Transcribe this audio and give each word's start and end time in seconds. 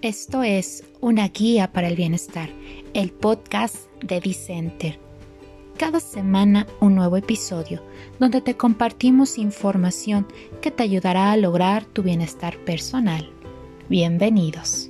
Esto 0.00 0.44
es 0.44 0.84
Una 1.00 1.26
Guía 1.26 1.72
para 1.72 1.88
el 1.88 1.96
Bienestar, 1.96 2.48
el 2.94 3.10
podcast 3.10 3.90
de 4.00 4.20
Dicenter. 4.20 4.96
Cada 5.76 5.98
semana 5.98 6.68
un 6.80 6.94
nuevo 6.94 7.16
episodio 7.16 7.82
donde 8.20 8.40
te 8.40 8.56
compartimos 8.56 9.38
información 9.38 10.28
que 10.62 10.70
te 10.70 10.84
ayudará 10.84 11.32
a 11.32 11.36
lograr 11.36 11.84
tu 11.84 12.04
bienestar 12.04 12.56
personal. 12.58 13.28
Bienvenidos. 13.88 14.88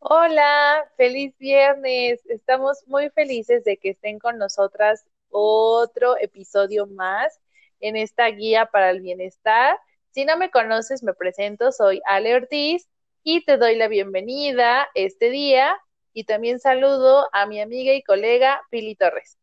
Hola, 0.00 0.90
feliz 0.96 1.38
viernes. 1.38 2.20
Estamos 2.26 2.82
muy 2.88 3.10
felices 3.10 3.62
de 3.62 3.76
que 3.76 3.90
estén 3.90 4.18
con 4.18 4.38
nosotras 4.38 5.04
otro 5.34 6.16
episodio 6.20 6.86
más 6.86 7.40
en 7.80 7.96
esta 7.96 8.26
guía 8.28 8.66
para 8.66 8.90
el 8.90 9.00
bienestar. 9.00 9.76
Si 10.10 10.24
no 10.24 10.36
me 10.36 10.50
conoces, 10.50 11.02
me 11.02 11.12
presento, 11.12 11.72
soy 11.72 12.00
Ale 12.06 12.36
Ortiz 12.36 12.88
y 13.24 13.44
te 13.44 13.56
doy 13.56 13.74
la 13.74 13.88
bienvenida 13.88 14.86
este 14.94 15.30
día 15.30 15.76
y 16.12 16.24
también 16.24 16.60
saludo 16.60 17.26
a 17.32 17.46
mi 17.46 17.60
amiga 17.60 17.92
y 17.92 18.02
colega 18.04 18.62
Pili 18.70 18.94
Torres. 18.94 19.38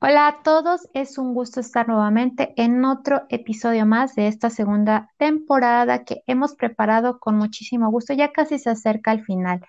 Hola 0.00 0.28
a 0.28 0.42
todos, 0.42 0.88
es 0.94 1.18
un 1.18 1.34
gusto 1.34 1.60
estar 1.60 1.86
nuevamente 1.88 2.54
en 2.56 2.84
otro 2.86 3.22
episodio 3.28 3.84
más 3.84 4.14
de 4.14 4.28
esta 4.28 4.48
segunda 4.48 5.10
temporada 5.18 6.04
que 6.04 6.22
hemos 6.26 6.54
preparado 6.54 7.18
con 7.18 7.36
muchísimo 7.36 7.90
gusto. 7.90 8.14
Ya 8.14 8.32
casi 8.32 8.58
se 8.58 8.70
acerca 8.70 9.10
al 9.10 9.24
final, 9.24 9.60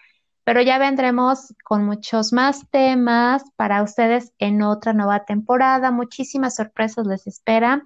pero 0.52 0.64
ya 0.64 0.78
vendremos 0.80 1.55
con 1.64 1.86
muchos 1.86 2.34
más 2.34 2.70
temas 2.72 3.41
para 3.55 3.84
ustedes 3.84 4.34
en 4.38 4.62
otra 4.63 4.91
nueva 4.91 5.24
temporada. 5.24 5.91
Muchísimas 5.91 6.55
sorpresas 6.55 7.07
les 7.07 7.26
esperan 7.26 7.84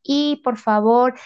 y 0.00 0.40
por 0.44 0.56
favor 0.56 1.18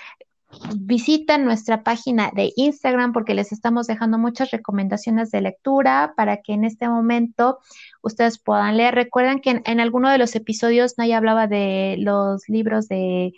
visiten 0.78 1.44
nuestra 1.44 1.82
página 1.82 2.30
de 2.34 2.54
Instagram 2.56 3.12
porque 3.12 3.34
les 3.34 3.52
estamos 3.52 3.86
dejando 3.86 4.16
muchas 4.16 4.50
recomendaciones 4.50 5.30
de 5.30 5.42
lectura 5.42 6.14
para 6.16 6.38
que 6.38 6.54
en 6.54 6.64
este 6.64 6.88
momento 6.88 7.58
ustedes 8.00 8.38
puedan 8.38 8.78
leer. 8.78 8.94
Recuerden 8.94 9.40
que 9.40 9.60
en, 9.62 9.80
alguno 9.80 10.08
de 10.08 10.16
los 10.16 10.34
episodios 10.36 10.96
Naya 10.96 11.18
hablaba 11.18 11.48
de 11.48 11.96
los 11.98 12.48
libros 12.48 12.88
de 12.88 13.34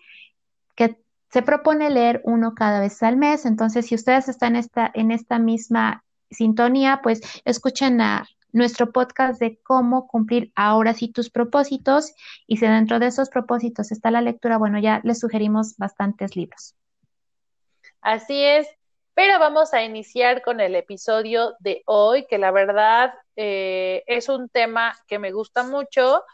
que 0.76 1.02
se 1.30 1.42
propone 1.42 1.90
leer 1.90 2.20
uno 2.22 2.54
cada 2.54 2.78
vez 2.78 3.02
al 3.02 3.16
mes. 3.16 3.44
Entonces, 3.44 3.86
si 3.86 3.96
ustedes 3.96 4.28
están 4.28 4.54
esta, 4.54 4.88
en 4.94 5.10
esta 5.10 5.40
misma 5.40 6.04
sintonía, 6.30 7.00
pues 7.02 7.20
escuchen 7.44 8.00
a 8.00 8.26
nuestro 8.52 8.92
podcast 8.92 9.40
de 9.40 9.58
cómo 9.62 10.08
cumplir 10.08 10.52
ahora 10.54 10.94
sí 10.94 11.08
tus 11.08 11.30
propósitos 11.30 12.14
y 12.46 12.56
si 12.56 12.66
dentro 12.66 12.98
de 12.98 13.06
esos 13.06 13.28
propósitos 13.28 13.92
está 13.92 14.10
la 14.10 14.20
lectura, 14.20 14.58
bueno, 14.58 14.78
ya 14.78 15.00
les 15.04 15.20
sugerimos 15.20 15.76
bastantes 15.76 16.36
libros. 16.36 16.74
Así 18.00 18.42
es, 18.42 18.66
pero 19.14 19.38
vamos 19.38 19.74
a 19.74 19.82
iniciar 19.82 20.42
con 20.42 20.60
el 20.60 20.74
episodio 20.74 21.54
de 21.60 21.82
hoy, 21.86 22.26
que 22.26 22.38
la 22.38 22.50
verdad 22.50 23.12
eh, 23.36 24.02
es 24.06 24.28
un 24.28 24.48
tema 24.48 24.96
que 25.06 25.18
me 25.18 25.32
gusta 25.32 25.62
mucho 25.62 26.24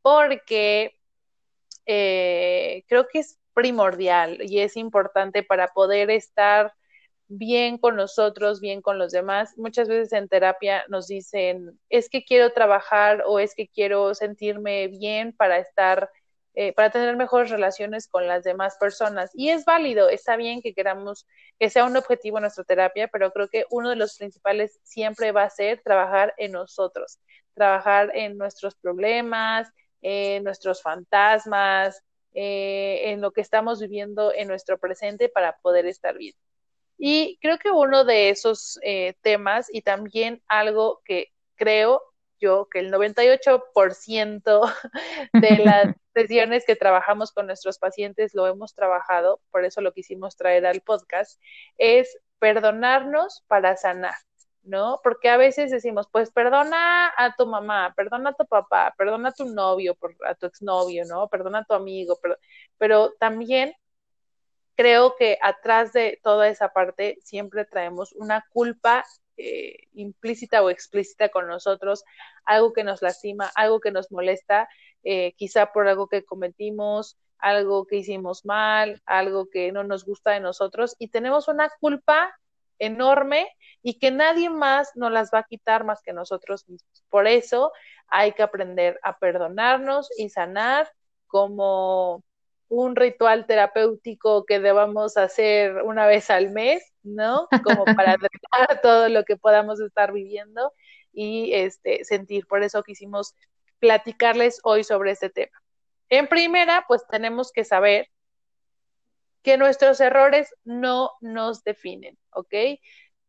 porque 0.00 0.98
eh, 1.86 2.84
creo 2.88 3.06
que 3.08 3.20
es 3.20 3.38
primordial 3.54 4.38
y 4.40 4.60
es 4.60 4.76
importante 4.76 5.42
para 5.42 5.68
poder 5.68 6.10
estar 6.10 6.72
bien 7.38 7.78
con 7.78 7.96
nosotros, 7.96 8.60
bien 8.60 8.82
con 8.82 8.98
los 8.98 9.12
demás. 9.12 9.56
Muchas 9.56 9.88
veces 9.88 10.12
en 10.12 10.28
terapia 10.28 10.84
nos 10.88 11.08
dicen, 11.08 11.78
es 11.88 12.08
que 12.08 12.24
quiero 12.24 12.52
trabajar 12.52 13.22
o 13.26 13.38
es 13.38 13.54
que 13.54 13.68
quiero 13.68 14.14
sentirme 14.14 14.88
bien 14.88 15.32
para 15.32 15.58
estar 15.58 16.10
eh, 16.54 16.74
para 16.74 16.90
tener 16.90 17.16
mejores 17.16 17.50
relaciones 17.50 18.06
con 18.08 18.26
las 18.26 18.44
demás 18.44 18.76
personas. 18.78 19.30
Y 19.32 19.48
es 19.48 19.64
válido, 19.64 20.10
está 20.10 20.36
bien 20.36 20.60
que 20.60 20.74
queramos 20.74 21.26
que 21.58 21.70
sea 21.70 21.86
un 21.86 21.96
objetivo 21.96 22.40
nuestra 22.40 22.64
terapia, 22.64 23.08
pero 23.08 23.32
creo 23.32 23.48
que 23.48 23.64
uno 23.70 23.88
de 23.88 23.96
los 23.96 24.18
principales 24.18 24.78
siempre 24.82 25.32
va 25.32 25.44
a 25.44 25.50
ser 25.50 25.80
trabajar 25.82 26.34
en 26.36 26.52
nosotros, 26.52 27.18
trabajar 27.54 28.10
en 28.14 28.36
nuestros 28.36 28.74
problemas, 28.74 29.70
en 30.02 30.44
nuestros 30.44 30.82
fantasmas, 30.82 32.02
eh, 32.34 33.12
en 33.12 33.22
lo 33.22 33.32
que 33.32 33.40
estamos 33.40 33.80
viviendo 33.80 34.32
en 34.34 34.48
nuestro 34.48 34.78
presente 34.78 35.30
para 35.30 35.56
poder 35.62 35.86
estar 35.86 36.18
bien. 36.18 36.34
Y 36.98 37.38
creo 37.40 37.58
que 37.58 37.70
uno 37.70 38.04
de 38.04 38.30
esos 38.30 38.78
eh, 38.82 39.14
temas 39.22 39.68
y 39.72 39.82
también 39.82 40.42
algo 40.48 41.00
que 41.04 41.28
creo 41.56 42.02
yo 42.42 42.68
que 42.70 42.80
el 42.80 42.92
98% 42.92 44.60
de 45.32 45.56
las 45.64 45.94
sesiones 46.14 46.64
que 46.66 46.76
trabajamos 46.76 47.32
con 47.32 47.46
nuestros 47.46 47.78
pacientes 47.78 48.34
lo 48.34 48.46
hemos 48.46 48.74
trabajado, 48.74 49.40
por 49.50 49.64
eso 49.64 49.80
lo 49.80 49.92
quisimos 49.92 50.36
traer 50.36 50.66
al 50.66 50.82
podcast, 50.82 51.40
es 51.78 52.18
perdonarnos 52.38 53.44
para 53.46 53.76
sanar, 53.76 54.14
¿no? 54.62 55.00
Porque 55.02 55.30
a 55.30 55.36
veces 55.36 55.70
decimos, 55.70 56.08
pues 56.10 56.30
perdona 56.32 57.12
a 57.16 57.34
tu 57.36 57.46
mamá, 57.46 57.94
perdona 57.96 58.30
a 58.30 58.34
tu 58.34 58.44
papá, 58.46 58.92
perdona 58.98 59.30
a 59.30 59.32
tu 59.32 59.46
novio, 59.46 59.96
a 60.26 60.34
tu 60.34 60.46
exnovio, 60.46 61.04
¿no? 61.06 61.28
Perdona 61.28 61.60
a 61.60 61.64
tu 61.64 61.74
amigo, 61.74 62.18
pero, 62.20 62.36
pero 62.78 63.12
también 63.20 63.74
creo 64.76 65.16
que 65.16 65.38
atrás 65.42 65.92
de 65.92 66.20
toda 66.22 66.48
esa 66.48 66.70
parte 66.72 67.18
siempre 67.22 67.64
traemos 67.64 68.12
una 68.12 68.44
culpa 68.50 69.04
eh, 69.36 69.88
implícita 69.94 70.62
o 70.62 70.70
explícita 70.70 71.30
con 71.30 71.48
nosotros, 71.48 72.04
algo 72.44 72.72
que 72.72 72.84
nos 72.84 73.02
lastima, 73.02 73.50
algo 73.54 73.80
que 73.80 73.90
nos 73.90 74.10
molesta, 74.12 74.68
eh, 75.04 75.32
quizá 75.36 75.72
por 75.72 75.88
algo 75.88 76.08
que 76.08 76.24
cometimos, 76.24 77.18
algo 77.38 77.86
que 77.86 77.96
hicimos 77.96 78.44
mal, 78.44 79.02
algo 79.04 79.48
que 79.50 79.72
no 79.72 79.84
nos 79.84 80.04
gusta 80.04 80.30
de 80.32 80.40
nosotros 80.40 80.94
y 80.98 81.08
tenemos 81.08 81.48
una 81.48 81.70
culpa 81.80 82.32
enorme 82.78 83.48
y 83.82 83.98
que 83.98 84.10
nadie 84.10 84.50
más 84.50 84.92
nos 84.94 85.10
las 85.10 85.30
va 85.34 85.40
a 85.40 85.44
quitar 85.44 85.84
más 85.84 86.02
que 86.02 86.12
nosotros 86.12 86.68
mismos. 86.68 87.04
Por 87.08 87.26
eso 87.26 87.72
hay 88.08 88.32
que 88.32 88.42
aprender 88.42 88.98
a 89.02 89.18
perdonarnos 89.18 90.08
y 90.18 90.28
sanar 90.30 90.90
como 91.26 92.22
un 92.72 92.96
ritual 92.96 93.44
terapéutico 93.44 94.46
que 94.46 94.58
debamos 94.58 95.18
hacer 95.18 95.82
una 95.82 96.06
vez 96.06 96.30
al 96.30 96.50
mes, 96.52 96.82
¿no? 97.02 97.46
Como 97.62 97.84
para 97.84 98.16
tratar 98.50 98.80
todo 98.80 99.10
lo 99.10 99.24
que 99.24 99.36
podamos 99.36 99.78
estar 99.78 100.10
viviendo 100.10 100.72
y 101.12 101.52
este, 101.52 102.02
sentir. 102.04 102.46
Por 102.46 102.62
eso 102.62 102.82
quisimos 102.82 103.34
platicarles 103.78 104.58
hoy 104.64 104.84
sobre 104.84 105.10
este 105.10 105.28
tema. 105.28 105.52
En 106.08 106.28
primera, 106.28 106.86
pues 106.88 107.06
tenemos 107.06 107.52
que 107.52 107.64
saber 107.64 108.08
que 109.42 109.58
nuestros 109.58 110.00
errores 110.00 110.54
no 110.64 111.10
nos 111.20 111.64
definen, 111.64 112.16
¿ok? 112.30 112.54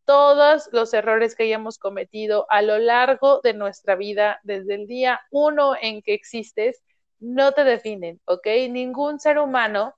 Todos 0.05 0.69
los 0.71 0.93
errores 0.93 1.35
que 1.35 1.43
hayamos 1.43 1.79
cometido 1.79 2.45
a 2.49 2.61
lo 2.61 2.77
largo 2.77 3.41
de 3.41 3.53
nuestra 3.53 3.97
vida, 3.97 4.39
desde 4.43 4.75
el 4.75 4.87
día 4.87 5.19
uno 5.31 5.73
en 5.81 6.01
que 6.01 6.13
existes, 6.13 6.81
no 7.23 7.53
te 7.53 7.63
definen, 7.63 8.19
¿ok? 8.25 8.47
Ningún 8.69 9.19
ser 9.19 9.39
humano 9.39 9.95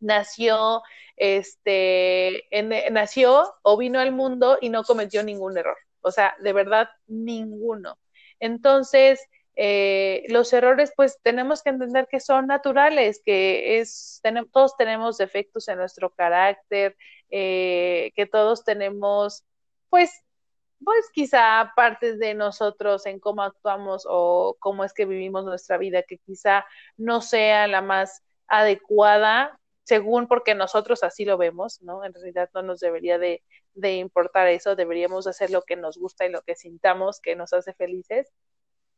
nació, 0.00 0.82
este, 1.16 2.44
nació 2.90 3.54
o 3.62 3.76
vino 3.76 4.00
al 4.00 4.12
mundo 4.12 4.58
y 4.60 4.68
no 4.68 4.82
cometió 4.82 5.22
ningún 5.22 5.56
error. 5.56 5.76
O 6.02 6.10
sea, 6.10 6.36
de 6.40 6.52
verdad, 6.52 6.88
ninguno. 7.06 7.98
Entonces, 8.40 9.20
eh, 9.56 10.24
los 10.28 10.52
errores, 10.52 10.92
pues 10.96 11.18
tenemos 11.22 11.62
que 11.62 11.70
entender 11.70 12.08
que 12.10 12.18
son 12.20 12.48
naturales, 12.48 13.22
que 13.24 13.78
es, 13.78 14.20
todos 14.52 14.76
tenemos 14.76 15.16
defectos 15.18 15.68
en 15.68 15.78
nuestro 15.78 16.10
carácter, 16.10 16.96
eh, 17.30 18.12
que 18.16 18.26
todos 18.26 18.64
tenemos, 18.64 19.44
pues, 19.88 20.23
pues 20.82 21.10
quizá 21.12 21.72
partes 21.76 22.18
de 22.18 22.34
nosotros 22.34 23.06
en 23.06 23.20
cómo 23.20 23.42
actuamos 23.42 24.06
o 24.08 24.56
cómo 24.60 24.84
es 24.84 24.92
que 24.92 25.06
vivimos 25.06 25.44
nuestra 25.44 25.78
vida 25.78 26.02
que 26.02 26.18
quizá 26.18 26.66
no 26.96 27.20
sea 27.20 27.66
la 27.66 27.82
más 27.82 28.22
adecuada 28.48 29.58
según 29.84 30.28
porque 30.28 30.54
nosotros 30.54 31.02
así 31.02 31.24
lo 31.24 31.36
vemos, 31.36 31.82
¿no? 31.82 32.04
En 32.04 32.14
realidad 32.14 32.48
no 32.54 32.62
nos 32.62 32.80
debería 32.80 33.18
de, 33.18 33.42
de 33.74 33.96
importar 33.96 34.48
eso, 34.48 34.76
deberíamos 34.76 35.26
hacer 35.26 35.50
lo 35.50 35.62
que 35.62 35.76
nos 35.76 35.98
gusta 35.98 36.24
y 36.26 36.30
lo 36.30 36.42
que 36.42 36.56
sintamos 36.56 37.20
que 37.20 37.36
nos 37.36 37.52
hace 37.52 37.74
felices 37.74 38.32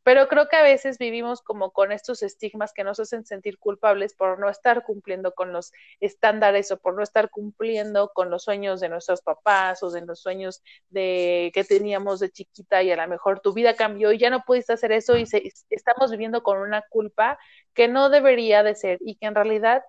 pero 0.07 0.29
creo 0.29 0.47
que 0.47 0.55
a 0.55 0.63
veces 0.63 0.99
vivimos 0.99 1.41
como 1.41 1.71
con 1.71 1.91
estos 1.91 2.23
estigmas 2.23 2.71
que 2.71 2.85
nos 2.85 2.97
hacen 2.97 3.25
sentir 3.25 3.59
culpables 3.59 4.13
por 4.13 4.39
no 4.39 4.49
estar 4.49 4.85
cumpliendo 4.85 5.33
con 5.33 5.51
los 5.51 5.73
estándares 5.99 6.71
o 6.71 6.77
por 6.77 6.95
no 6.95 7.03
estar 7.03 7.29
cumpliendo 7.29 8.13
con 8.13 8.29
los 8.29 8.43
sueños 8.43 8.79
de 8.79 8.87
nuestros 8.87 9.21
papás 9.21 9.83
o 9.83 9.91
de 9.91 10.05
los 10.05 10.21
sueños 10.21 10.63
de 10.87 11.51
que 11.53 11.65
teníamos 11.65 12.21
de 12.21 12.31
chiquita 12.31 12.83
y 12.83 12.91
a 12.91 12.95
lo 12.95 13.05
mejor 13.09 13.41
tu 13.41 13.51
vida 13.51 13.75
cambió 13.75 14.13
y 14.13 14.17
ya 14.17 14.29
no 14.29 14.43
pudiste 14.45 14.71
hacer 14.71 14.93
eso 14.93 15.17
y 15.17 15.25
estamos 15.69 16.09
viviendo 16.09 16.41
con 16.41 16.59
una 16.59 16.83
culpa 16.83 17.37
que 17.73 17.89
no 17.89 18.09
debería 18.09 18.63
de 18.63 18.75
ser 18.75 18.99
y 19.01 19.15
que 19.17 19.25
en 19.25 19.35
realidad 19.35 19.83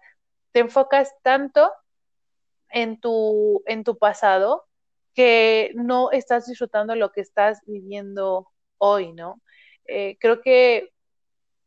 te 0.51 0.59
enfocas 0.59 1.15
tanto 1.23 1.71
en 2.71 2.99
tu 2.99 3.63
en 3.67 3.85
tu 3.85 3.97
pasado 3.99 4.67
que 5.15 5.71
no 5.77 6.11
estás 6.11 6.49
disfrutando 6.49 6.97
lo 6.97 7.13
que 7.13 7.21
estás 7.21 7.61
viviendo 7.67 8.49
hoy, 8.79 9.13
¿no? 9.13 9.41
Eh, 9.89 10.17
creo 10.21 10.43
que 10.43 10.91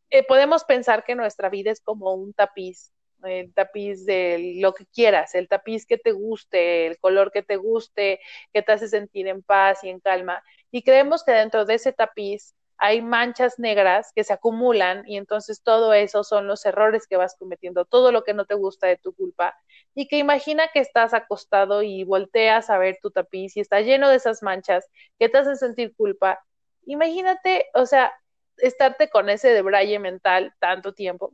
eh, 0.09 0.23
podemos 0.25 0.63
pensar 0.65 1.03
que 1.05 1.15
nuestra 1.15 1.49
vida 1.49 1.71
es 1.71 1.81
como 1.81 2.13
un 2.13 2.33
tapiz, 2.33 2.91
el 3.23 3.53
tapiz 3.53 4.05
de 4.05 4.55
lo 4.61 4.73
que 4.73 4.85
quieras, 4.87 5.35
el 5.35 5.47
tapiz 5.47 5.85
que 5.85 5.97
te 5.97 6.11
guste, 6.11 6.87
el 6.87 6.99
color 6.99 7.31
que 7.31 7.43
te 7.43 7.55
guste, 7.57 8.19
que 8.53 8.61
te 8.61 8.71
hace 8.71 8.87
sentir 8.89 9.27
en 9.27 9.43
paz 9.43 9.83
y 9.83 9.89
en 9.89 9.99
calma. 9.99 10.43
Y 10.71 10.83
creemos 10.83 11.23
que 11.23 11.31
dentro 11.31 11.65
de 11.65 11.75
ese 11.75 11.93
tapiz 11.93 12.55
hay 12.77 13.01
manchas 13.01 13.59
negras 13.59 14.11
que 14.15 14.23
se 14.23 14.33
acumulan 14.33 15.07
y 15.07 15.17
entonces 15.17 15.61
todo 15.61 15.93
eso 15.93 16.23
son 16.23 16.47
los 16.47 16.65
errores 16.65 17.05
que 17.07 17.15
vas 17.15 17.35
cometiendo, 17.37 17.85
todo 17.85 18.11
lo 18.11 18.23
que 18.23 18.33
no 18.33 18.45
te 18.45 18.55
gusta 18.55 18.87
de 18.87 18.97
tu 18.97 19.13
culpa. 19.13 19.55
Y 19.93 20.07
que 20.07 20.17
imagina 20.17 20.69
que 20.73 20.79
estás 20.79 21.13
acostado 21.13 21.83
y 21.83 22.03
volteas 22.03 22.69
a 22.71 22.77
ver 22.79 22.97
tu 23.01 23.11
tapiz 23.11 23.55
y 23.55 23.59
está 23.61 23.81
lleno 23.81 24.09
de 24.09 24.15
esas 24.17 24.41
manchas 24.43 24.87
que 25.19 25.29
te 25.29 25.37
hacen 25.37 25.57
sentir 25.57 25.95
culpa. 25.95 26.39
Imagínate, 26.85 27.67
o 27.73 27.85
sea, 27.85 28.13
estarte 28.57 29.09
con 29.09 29.29
ese 29.29 29.49
debraye 29.49 29.99
mental 29.99 30.53
tanto 30.59 30.93
tiempo, 30.93 31.33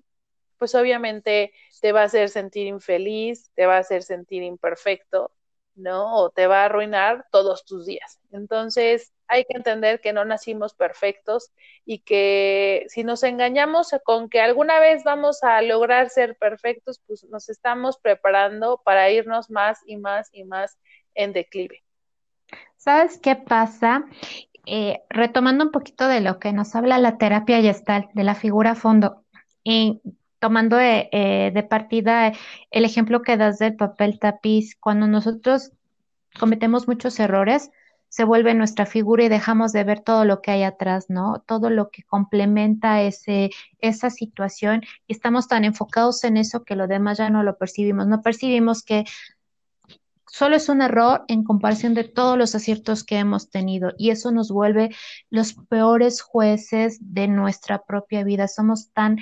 pues 0.57 0.75
obviamente 0.75 1.53
te 1.81 1.91
va 1.91 2.01
a 2.01 2.05
hacer 2.05 2.29
sentir 2.29 2.67
infeliz, 2.67 3.51
te 3.55 3.65
va 3.65 3.75
a 3.75 3.79
hacer 3.79 4.03
sentir 4.03 4.43
imperfecto, 4.43 5.31
¿no? 5.75 6.15
O 6.15 6.29
te 6.31 6.47
va 6.47 6.61
a 6.61 6.65
arruinar 6.65 7.25
todos 7.31 7.65
tus 7.65 7.85
días. 7.85 8.19
Entonces, 8.31 9.13
hay 9.27 9.45
que 9.45 9.55
entender 9.55 10.01
que 10.01 10.13
no 10.13 10.25
nacimos 10.25 10.73
perfectos 10.73 11.51
y 11.85 11.99
que 11.99 12.85
si 12.89 13.03
nos 13.03 13.23
engañamos 13.23 13.91
con 14.03 14.29
que 14.29 14.41
alguna 14.41 14.79
vez 14.79 15.03
vamos 15.03 15.43
a 15.43 15.61
lograr 15.61 16.09
ser 16.09 16.37
perfectos, 16.37 17.01
pues 17.05 17.23
nos 17.25 17.49
estamos 17.49 17.97
preparando 17.97 18.81
para 18.83 19.09
irnos 19.11 19.49
más 19.49 19.79
y 19.85 19.97
más 19.97 20.29
y 20.31 20.43
más 20.43 20.77
en 21.13 21.33
declive. 21.33 21.83
¿Sabes 22.77 23.19
qué 23.19 23.35
pasa? 23.35 24.05
Eh, 24.69 25.01
retomando 25.09 25.63
un 25.63 25.71
poquito 25.71 26.09
de 26.09 26.19
lo 26.19 26.39
que 26.39 26.51
nos 26.51 26.75
habla 26.75 26.97
la 26.99 27.17
terapia 27.17 27.61
gestal, 27.61 28.09
de 28.13 28.23
la 28.25 28.35
figura 28.35 28.71
a 28.71 28.75
fondo, 28.75 29.23
y 29.63 30.01
tomando 30.39 30.75
de, 30.75 31.09
eh, 31.13 31.51
de 31.53 31.63
partida 31.63 32.33
el 32.69 32.83
ejemplo 32.83 33.21
que 33.21 33.37
das 33.37 33.59
del 33.59 33.77
papel 33.77 34.19
tapiz, 34.19 34.75
cuando 34.77 35.07
nosotros 35.07 35.71
cometemos 36.37 36.85
muchos 36.85 37.17
errores, 37.19 37.71
se 38.09 38.25
vuelve 38.25 38.53
nuestra 38.53 38.85
figura 38.85 39.23
y 39.23 39.29
dejamos 39.29 39.71
de 39.71 39.83
ver 39.83 40.01
todo 40.01 40.25
lo 40.25 40.41
que 40.41 40.51
hay 40.51 40.63
atrás, 40.63 41.05
¿no? 41.09 41.43
Todo 41.45 41.69
lo 41.69 41.89
que 41.89 42.03
complementa 42.03 43.01
ese, 43.01 43.51
esa 43.79 44.09
situación 44.09 44.81
y 45.07 45.13
estamos 45.13 45.47
tan 45.47 45.65
enfocados 45.65 46.23
en 46.23 46.37
eso 46.37 46.63
que 46.63 46.75
lo 46.75 46.87
demás 46.87 47.17
ya 47.17 47.29
no 47.29 47.43
lo 47.43 47.57
percibimos. 47.57 48.07
No 48.07 48.21
percibimos 48.21 48.83
que 48.83 49.05
solo 50.29 50.55
es 50.55 50.69
un 50.69 50.81
error 50.81 51.23
en 51.27 51.43
comparación 51.43 51.93
de 51.93 52.03
todos 52.03 52.37
los 52.37 52.55
aciertos 52.55 53.03
que 53.03 53.17
hemos 53.17 53.49
tenido 53.49 53.93
y 53.97 54.09
eso 54.11 54.31
nos 54.31 54.51
vuelve 54.51 54.89
los 55.29 55.53
peores 55.53 56.21
jueces 56.21 56.97
de 57.01 57.27
nuestra 57.27 57.83
propia 57.83 58.23
vida. 58.23 58.47
Somos 58.47 58.91
tan 58.91 59.17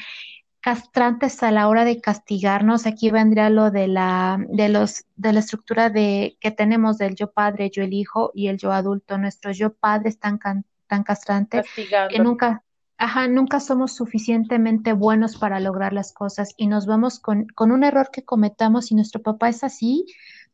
castrantes 0.62 1.44
a 1.44 1.52
la 1.52 1.68
hora 1.68 1.86
de 1.86 2.02
castigarnos. 2.02 2.88
Aquí 2.88 3.12
vendría 3.12 3.50
lo 3.50 3.69
de 3.69 3.88
la 3.88 4.44
de 4.50 4.69
los 4.69 5.06
de 5.16 5.34
la 5.34 5.40
estructura 5.40 5.90
de 5.90 6.38
que 6.42 6.52
tenemos 6.52 6.98
del 6.98 7.16
yo 7.16 7.31
padre, 7.31 7.69
yo 7.69 7.84
el 7.84 7.94
hijo 7.94 8.31
y 8.34 8.48
el 8.48 8.58
yo 8.58 8.72
adulto. 8.72 9.18
Nuestro 9.18 9.51
yo 9.51 9.74
padre 9.74 10.10
es 10.10 10.19
tan 10.19 10.40
tan 10.88 11.04
castrante 11.04 11.63
que 12.10 12.19
nunca 12.19 12.63
Ajá, 12.98 13.28
nunca 13.28 13.60
somos 13.60 13.94
suficientemente 13.94 14.94
buenos 14.94 15.36
para 15.36 15.60
lograr 15.60 15.92
las 15.92 16.13
cosas 16.13 16.54
y 16.56 16.68
nos 16.68 16.86
vamos 16.86 17.19
con, 17.19 17.46
con 17.48 17.72
un 17.74 17.84
error 17.84 18.10
que 18.10 18.24
cometamos 18.24 18.90
y 18.90 18.96
nuestro 18.96 19.22
papá 19.22 19.50
es 19.50 19.66
así, 19.66 20.06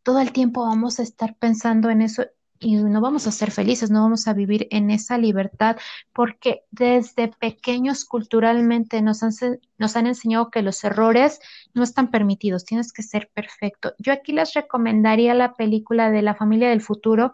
todo 0.04 0.20
el 0.20 0.32
tiempo 0.32 0.62
vamos 0.62 1.00
a 1.00 1.04
estar 1.04 1.36
pensando 1.36 1.90
en 1.90 2.02
eso 2.02 2.26
y 2.62 2.76
no 2.76 3.02
vamos 3.02 3.26
a 3.26 3.32
ser 3.32 3.50
felices, 3.50 3.90
no 3.90 4.04
vamos 4.04 4.28
a 4.28 4.34
vivir 4.34 4.68
en 4.70 4.92
esa 4.92 5.18
libertad, 5.18 5.78
porque 6.14 6.64
desde 6.70 7.28
pequeños 7.28 8.06
culturalmente 8.06 9.02
nos 9.02 9.24
han, 9.24 9.32
nos 9.80 9.96
han 9.96 10.06
enseñado 10.06 10.52
que 10.52 10.62
los 10.62 10.84
errores 10.84 11.40
no 11.74 11.82
están 11.82 12.12
permitidos, 12.12 12.64
tienes 12.64 12.94
que 12.94 13.02
ser 13.02 13.32
perfecto. 13.34 13.96
Yo 13.98 14.14
aquí 14.14 14.32
les 14.32 14.54
recomendaría 14.54 15.34
la 15.34 15.56
película 15.56 16.12
de 16.12 16.22
la 16.22 16.36
familia 16.36 16.70
del 16.70 16.82
futuro 16.82 17.34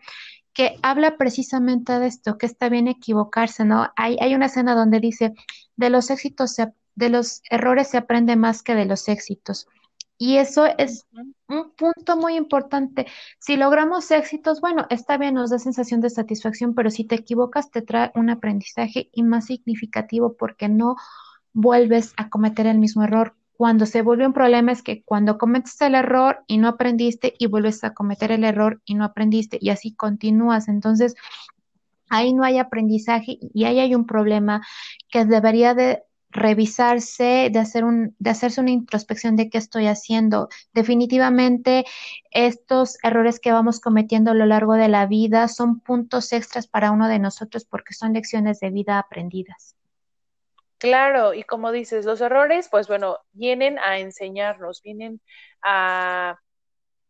que 0.54 0.80
habla 0.82 1.18
precisamente 1.18 2.00
de 2.00 2.08
esto, 2.08 2.38
que 2.38 2.46
está 2.46 2.70
bien 2.70 2.88
equivocarse, 2.88 3.66
¿no? 3.66 3.92
Hay, 3.98 4.18
hay 4.22 4.34
una 4.34 4.48
escena 4.48 4.76
donde 4.76 5.02
dice, 5.02 5.34
de 5.76 5.90
los 5.90 6.10
éxitos, 6.10 6.56
de 6.96 7.10
los 7.10 7.42
errores 7.50 7.90
se 7.90 7.98
aprende 7.98 8.38
más 8.38 8.64
que 8.64 8.76
de 8.76 8.86
los 8.86 9.08
éxitos. 9.10 9.68
Y 10.18 10.38
eso 10.38 10.66
es 10.78 11.06
un 11.48 11.72
punto 11.76 12.18
muy 12.18 12.36
importante. 12.36 13.06
Si 13.40 13.56
logramos 13.56 14.10
éxitos, 14.10 14.62
bueno, 14.62 14.88
está 14.90 15.18
bien, 15.18 15.36
nos 15.36 15.52
da 15.52 15.60
sensación 15.60 16.02
de 16.02 16.10
satisfacción, 16.10 16.74
pero 16.74 16.90
si 16.90 17.04
te 17.06 17.16
equivocas, 17.16 17.70
te 17.70 17.84
trae 17.84 18.12
un 18.16 18.32
aprendizaje 18.32 19.10
y 19.14 19.22
más 19.22 19.46
significativo 19.46 20.36
porque 20.36 20.70
no 20.70 20.96
vuelves 21.54 22.14
a 22.18 22.30
cometer 22.30 22.66
el 22.66 22.80
mismo 22.80 23.04
error. 23.04 23.36
Cuando 23.54 23.86
se 23.86 24.02
vuelve 24.02 24.28
un 24.28 24.34
problema 24.34 24.72
es 24.72 24.84
que 24.84 25.04
cuando 25.04 25.38
cometes 25.38 25.80
el 25.82 25.96
error 25.96 26.44
y 26.48 26.58
no 26.58 26.68
aprendiste 26.68 27.34
y 27.38 27.48
vuelves 27.48 27.84
a 27.84 27.94
cometer 27.94 28.32
el 28.32 28.44
error 28.44 28.82
y 28.86 28.96
no 28.96 29.04
aprendiste 29.04 29.58
y 29.62 29.70
así 29.70 29.96
continúas. 29.96 30.68
Entonces, 30.68 31.16
ahí 32.10 32.34
no 32.34 32.44
hay 32.44 32.58
aprendizaje 32.58 33.38
y 33.42 33.66
ahí 33.66 33.80
hay 33.80 33.96
un 33.96 34.06
problema 34.06 34.62
que 35.10 35.26
debería 35.26 35.74
de 35.74 36.04
revisarse, 36.30 37.50
de, 37.52 37.60
hacer 37.60 37.84
un, 37.84 38.16
de 38.20 38.30
hacerse 38.30 38.62
una 38.62 38.72
introspección 38.72 39.36
de 39.36 39.50
qué 39.50 39.58
estoy 39.58 39.88
haciendo. 39.88 40.50
Definitivamente, 40.74 41.86
estos 42.32 42.98
errores 43.04 43.40
que 43.40 43.52
vamos 43.52 43.80
cometiendo 43.80 44.32
a 44.32 44.36
lo 44.36 44.46
largo 44.46 44.74
de 44.74 44.88
la 44.88 45.06
vida 45.06 45.48
son 45.48 45.80
puntos 45.80 46.34
extras 46.34 46.68
para 46.68 46.92
uno 46.92 47.08
de 47.08 47.20
nosotros 47.20 47.66
porque 47.66 47.94
son 47.94 48.14
lecciones 48.14 48.60
de 48.60 48.70
vida 48.70 49.00
aprendidas. 49.00 49.76
Claro, 50.78 51.34
y 51.34 51.44
como 51.44 51.72
dices, 51.72 52.06
los 52.06 52.22
errores, 52.22 52.68
pues 52.70 52.88
bueno, 52.88 53.18
vienen 53.32 53.80
a 53.80 53.98
enseñarnos, 53.98 54.84
vienen 54.84 55.22
a 55.64 56.40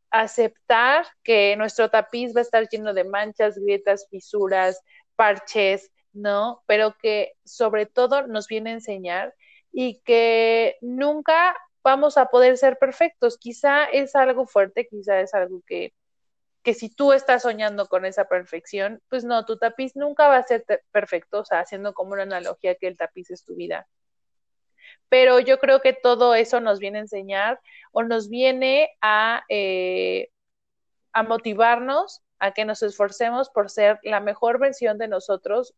aceptar 0.10 1.06
que 1.22 1.56
nuestro 1.58 1.90
tapiz 1.90 2.34
va 2.34 2.40
a 2.40 2.44
estar 2.44 2.70
lleno 2.70 2.94
de 2.94 3.04
manchas, 3.04 3.58
grietas, 3.58 4.08
fisuras, 4.10 4.82
parches, 5.18 5.92
¿no? 6.18 6.64
Pero 6.66 6.96
que 6.98 7.34
sobre 7.46 7.86
todo 7.86 8.28
nos 8.28 8.48
viene 8.48 8.72
a 8.72 8.74
enseñar 8.74 9.36
y 9.72 10.00
que 10.02 10.78
nunca 10.82 11.56
vamos 11.84 12.18
a 12.18 12.28
poder 12.28 12.58
ser 12.58 12.78
perfectos. 12.78 13.38
Quizá 13.38 13.86
es 13.86 14.16
algo 14.16 14.46
fuerte, 14.48 14.88
quizá 14.88 15.20
es 15.22 15.34
algo 15.34 15.62
que, 15.66 15.94
que 16.64 16.74
si 16.74 16.90
tú 16.90 17.14
estás 17.14 17.44
soñando 17.44 17.88
con 17.88 18.06
esa 18.06 18.28
perfección, 18.28 19.02
pues 19.10 19.24
no, 19.24 19.46
tu 19.46 19.58
tapiz 19.58 19.96
nunca 19.96 20.28
va 20.28 20.38
a 20.38 20.44
ser 20.44 20.66
perfecto, 20.92 21.40
o 21.40 21.46
sea, 21.46 21.60
haciendo 21.62 21.94
como 21.94 22.14
una 22.14 22.24
analogía 22.24 22.76
que 22.76 22.88
el 22.88 22.98
tapiz 22.98 23.32
es 23.32 23.46
tu 23.46 23.56
vida. 23.56 23.88
Pero 25.10 25.40
yo 25.40 25.60
creo 25.60 25.82
que 25.82 25.94
todo 25.94 26.36
eso 26.36 26.60
nos 26.60 26.80
viene 26.80 26.98
a 26.98 27.02
enseñar 27.02 27.62
o 27.92 28.04
nos 28.04 28.30
viene 28.30 28.90
a, 29.02 29.44
eh, 29.50 30.30
a 31.14 31.24
motivarnos 31.24 32.22
a 32.40 32.52
que 32.52 32.66
nos 32.66 32.84
esforcemos 32.84 33.50
por 33.50 33.70
ser 33.70 34.00
la 34.04 34.20
mejor 34.20 34.60
versión 34.60 34.98
de 34.98 35.08
nosotros 35.08 35.74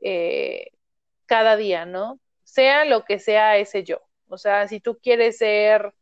eh, 0.00 0.70
cada 1.26 1.56
día, 1.56 1.86
¿no? 1.86 2.20
Sea 2.44 2.84
lo 2.84 3.04
que 3.04 3.18
sea 3.18 3.58
ese 3.58 3.84
yo. 3.84 4.00
O 4.28 4.38
sea, 4.38 4.66
si 4.68 4.80
tú 4.80 4.98
quieres 5.00 5.38
ser 5.38 5.92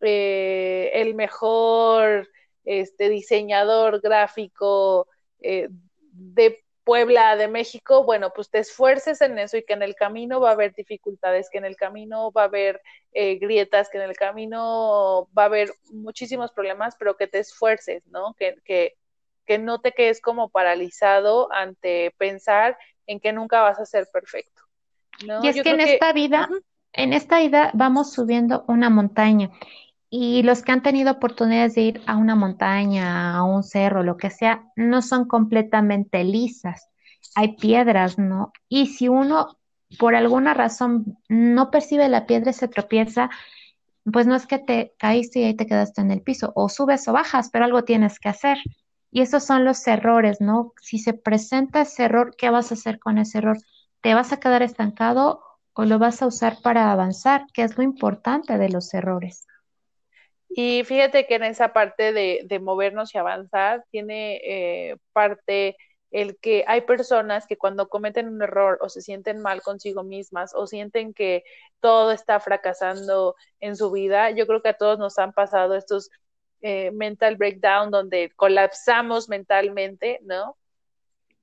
eh, 0.00 0.90
el 0.94 1.14
mejor 1.14 2.28
este, 2.64 3.08
diseñador 3.08 4.00
gráfico 4.00 5.08
eh, 5.40 5.68
de 6.12 6.64
Puebla, 6.84 7.36
de 7.36 7.48
México, 7.48 8.04
bueno, 8.04 8.32
pues 8.34 8.50
te 8.50 8.58
esfuerces 8.58 9.20
en 9.20 9.38
eso 9.38 9.58
y 9.58 9.64
que 9.64 9.74
en 9.74 9.82
el 9.82 9.94
camino 9.94 10.40
va 10.40 10.50
a 10.50 10.52
haber 10.52 10.74
dificultades, 10.74 11.50
que 11.50 11.58
en 11.58 11.66
el 11.66 11.76
camino 11.76 12.32
va 12.32 12.42
a 12.42 12.46
haber 12.46 12.80
grietas, 13.12 13.90
que 13.90 13.98
en 13.98 14.04
el 14.04 14.16
camino 14.16 15.28
va 15.36 15.42
a 15.42 15.46
haber 15.46 15.70
muchísimos 15.90 16.52
problemas, 16.52 16.96
pero 16.98 17.16
que 17.16 17.26
te 17.26 17.40
esfuerces, 17.40 18.06
¿no? 18.06 18.34
Que, 18.38 18.56
que, 18.64 18.96
que 19.44 19.58
no 19.58 19.80
te 19.80 19.92
quedes 19.92 20.20
como 20.20 20.50
paralizado 20.50 21.52
ante 21.52 22.14
pensar 22.18 22.78
en 23.08 23.18
que 23.18 23.32
nunca 23.32 23.60
vas 23.62 23.80
a 23.80 23.86
ser 23.86 24.06
perfecto. 24.12 24.62
Y 25.42 25.48
es 25.48 25.60
que 25.62 25.70
en 25.70 25.80
esta 25.80 26.12
vida, 26.12 26.48
en 26.92 27.12
esta 27.12 27.40
vida 27.40 27.72
vamos 27.74 28.12
subiendo 28.12 28.64
una 28.68 28.88
montaña 28.88 29.50
y 30.10 30.42
los 30.42 30.62
que 30.62 30.72
han 30.72 30.82
tenido 30.82 31.10
oportunidades 31.12 31.74
de 31.74 31.80
ir 31.82 32.02
a 32.06 32.16
una 32.16 32.36
montaña, 32.36 33.36
a 33.36 33.42
un 33.42 33.62
cerro, 33.62 34.02
lo 34.02 34.16
que 34.16 34.30
sea, 34.30 34.64
no 34.76 35.02
son 35.02 35.26
completamente 35.26 36.22
lisas. 36.22 36.88
Hay 37.34 37.56
piedras, 37.56 38.18
¿no? 38.18 38.52
Y 38.68 38.86
si 38.86 39.08
uno 39.08 39.58
por 39.98 40.14
alguna 40.14 40.54
razón 40.54 41.18
no 41.28 41.70
percibe 41.70 42.08
la 42.08 42.26
piedra 42.26 42.50
y 42.50 42.54
se 42.54 42.68
tropieza, 42.68 43.30
pues 44.10 44.26
no 44.26 44.34
es 44.34 44.46
que 44.46 44.58
te 44.58 44.94
caíste 44.98 45.40
y 45.40 45.44
ahí 45.44 45.54
te 45.54 45.66
quedaste 45.66 46.00
en 46.00 46.10
el 46.10 46.22
piso, 46.22 46.52
o 46.54 46.68
subes 46.68 47.06
o 47.08 47.12
bajas, 47.12 47.50
pero 47.50 47.64
algo 47.64 47.84
tienes 47.84 48.18
que 48.18 48.28
hacer. 48.28 48.58
Y 49.10 49.22
esos 49.22 49.44
son 49.44 49.64
los 49.64 49.86
errores, 49.86 50.40
¿no? 50.40 50.74
Si 50.80 50.98
se 50.98 51.14
presenta 51.14 51.82
ese 51.82 52.04
error, 52.04 52.34
¿qué 52.36 52.50
vas 52.50 52.70
a 52.70 52.74
hacer 52.74 52.98
con 52.98 53.18
ese 53.18 53.38
error? 53.38 53.58
¿Te 54.02 54.14
vas 54.14 54.32
a 54.32 54.40
quedar 54.40 54.62
estancado 54.62 55.42
o 55.72 55.84
lo 55.84 55.98
vas 55.98 56.22
a 56.22 56.26
usar 56.26 56.56
para 56.62 56.92
avanzar? 56.92 57.46
¿Qué 57.54 57.62
es 57.62 57.76
lo 57.76 57.82
importante 57.82 58.58
de 58.58 58.68
los 58.68 58.92
errores? 58.94 59.46
Y 60.48 60.84
fíjate 60.84 61.26
que 61.26 61.36
en 61.36 61.44
esa 61.44 61.72
parte 61.72 62.12
de, 62.12 62.58
movernos 62.60 63.14
y 63.14 63.18
avanzar 63.18 63.84
tiene 63.90 64.40
eh, 64.44 64.96
parte 65.12 65.76
el 66.10 66.38
que 66.38 66.64
hay 66.66 66.82
personas 66.82 67.46
que 67.46 67.58
cuando 67.58 67.88
cometen 67.88 68.28
un 68.28 68.42
error 68.42 68.78
o 68.80 68.88
se 68.88 69.02
sienten 69.02 69.40
mal 69.40 69.60
consigo 69.60 70.04
mismas 70.04 70.52
o 70.54 70.66
sienten 70.66 71.12
que 71.12 71.44
todo 71.80 72.12
está 72.12 72.40
fracasando 72.40 73.36
en 73.60 73.76
su 73.76 73.90
vida, 73.90 74.30
yo 74.30 74.46
creo 74.46 74.62
que 74.62 74.70
a 74.70 74.76
todos 74.76 74.98
nos 74.98 75.18
han 75.18 75.32
pasado 75.32 75.74
estos 75.76 76.10
eh, 76.60 76.90
mental 76.92 77.36
breakdown 77.36 77.90
donde 77.90 78.30
colapsamos 78.36 79.28
mentalmente, 79.28 80.20
¿no? 80.22 80.56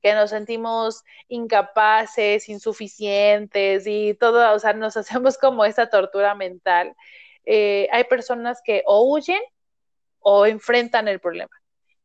que 0.06 0.14
nos 0.14 0.30
sentimos 0.30 1.04
incapaces, 1.30 2.48
insuficientes 2.48 3.88
y 3.88 4.14
todo, 4.14 4.54
o 4.54 4.60
sea, 4.60 4.74
nos 4.74 4.96
hacemos 4.98 5.36
como 5.36 5.66
esa 5.66 5.90
tortura 5.90 6.36
mental. 6.36 6.96
Eh, 7.44 7.88
hay 7.92 8.04
personas 8.04 8.62
que 8.64 8.84
o 8.86 9.12
huyen 9.12 9.42
o 10.20 10.46
enfrentan 10.46 11.08
el 11.08 11.20
problema. 11.20 11.50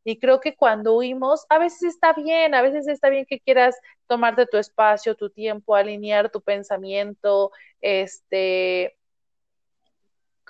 Y 0.03 0.17
creo 0.19 0.39
que 0.39 0.55
cuando 0.55 0.95
huimos, 0.95 1.45
a 1.49 1.59
veces 1.59 1.83
está 1.83 2.13
bien, 2.13 2.55
a 2.55 2.63
veces 2.63 2.87
está 2.87 3.09
bien 3.09 3.27
que 3.29 3.39
quieras 3.39 3.79
tomarte 4.07 4.47
tu 4.47 4.57
espacio, 4.57 5.13
tu 5.13 5.29
tiempo, 5.29 5.75
alinear 5.75 6.31
tu 6.31 6.41
pensamiento, 6.41 7.51
este, 7.81 8.97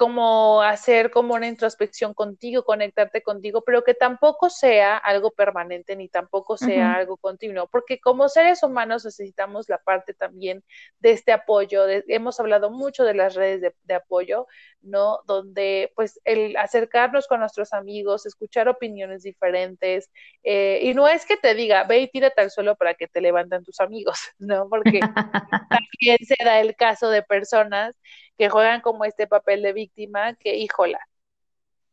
como 0.01 0.63
hacer 0.63 1.12
como 1.12 1.36
una 1.36 1.46
introspección 1.46 2.15
contigo, 2.15 2.63
conectarte 2.63 3.22
contigo, 3.22 3.62
pero 3.63 3.84
que 3.84 3.93
tampoco 3.93 4.50
sea 4.50 4.98
algo 4.98 5.29
permanente 5.29 5.96
ni 5.96 6.10
tampoco 6.10 6.58
sea 6.58 6.96
algo 6.96 7.17
continuo, 7.17 7.67
porque 7.67 8.00
como 8.00 8.27
seres 8.27 8.63
humanos 8.63 9.05
necesitamos 9.05 9.70
la 9.70 9.77
parte 9.77 10.15
también 10.15 10.63
de 11.01 11.12
este 11.12 11.31
apoyo. 11.31 11.86
hemos 11.88 12.39
hablado 12.39 12.72
mucho 12.72 13.03
de 13.03 13.13
las 13.13 13.36
redes 13.36 13.75
de, 13.84 13.93
apoyo, 13.93 14.48
¿no? 14.81 15.21
Donde 15.25 15.91
pues 15.95 16.19
el 16.25 16.57
acercarnos 16.57 17.27
con 17.27 17.39
nuestros 17.39 17.73
amigos, 17.73 18.25
escuchar 18.25 18.67
opiniones 18.67 19.23
diferentes, 19.23 20.11
eh, 20.43 20.79
y 20.83 20.93
no 20.93 21.07
es 21.07 21.25
que 21.25 21.38
te 21.38 21.53
diga, 21.55 21.83
ve 21.83 22.00
y 22.00 22.07
tírate 22.09 22.41
al 22.41 22.51
suelo 22.51 22.75
para 22.75 22.93
que 22.95 23.07
te 23.07 23.21
levanten 23.21 23.63
tus 23.63 23.79
amigos, 23.79 24.19
¿no? 24.39 24.67
Porque 24.69 25.00
también 25.69 26.17
se 26.25 26.35
da 26.43 26.59
el 26.59 26.75
caso 26.75 27.09
de 27.09 27.23
personas 27.23 27.95
que 28.38 28.50
juegan 28.50 28.81
como 28.81 29.05
este 29.05 29.27
papel 29.27 29.61
de 29.61 29.73
víctima, 29.73 30.35
que 30.35 30.55
híjola. 30.57 31.00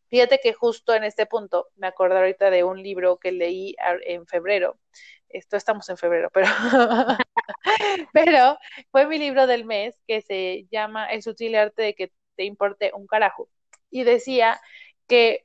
Fíjate 0.08 0.40
que 0.42 0.54
justo 0.54 0.94
en 0.94 1.04
este 1.04 1.26
punto, 1.26 1.68
me 1.76 1.86
acuerdo 1.86 2.16
ahorita 2.16 2.50
de 2.50 2.64
un 2.64 2.82
libro 2.82 3.18
que 3.18 3.30
leí 3.30 3.76
en 4.06 4.26
febrero, 4.26 4.78
esto 5.28 5.56
estamos 5.56 5.88
en 5.88 5.96
febrero, 5.98 6.30
pero, 6.32 6.46
pero 8.12 8.58
fue 8.90 9.06
mi 9.06 9.18
libro 9.18 9.46
del 9.46 9.64
mes 9.64 10.00
que 10.06 10.22
se 10.22 10.66
llama 10.70 11.06
El 11.06 11.22
sutil 11.22 11.54
arte 11.54 11.82
de 11.82 11.94
que 11.94 12.12
te 12.38 12.44
importe 12.44 12.92
un 12.94 13.08
carajo. 13.08 13.48
Y 13.90 14.04
decía 14.04 14.60
que 15.08 15.44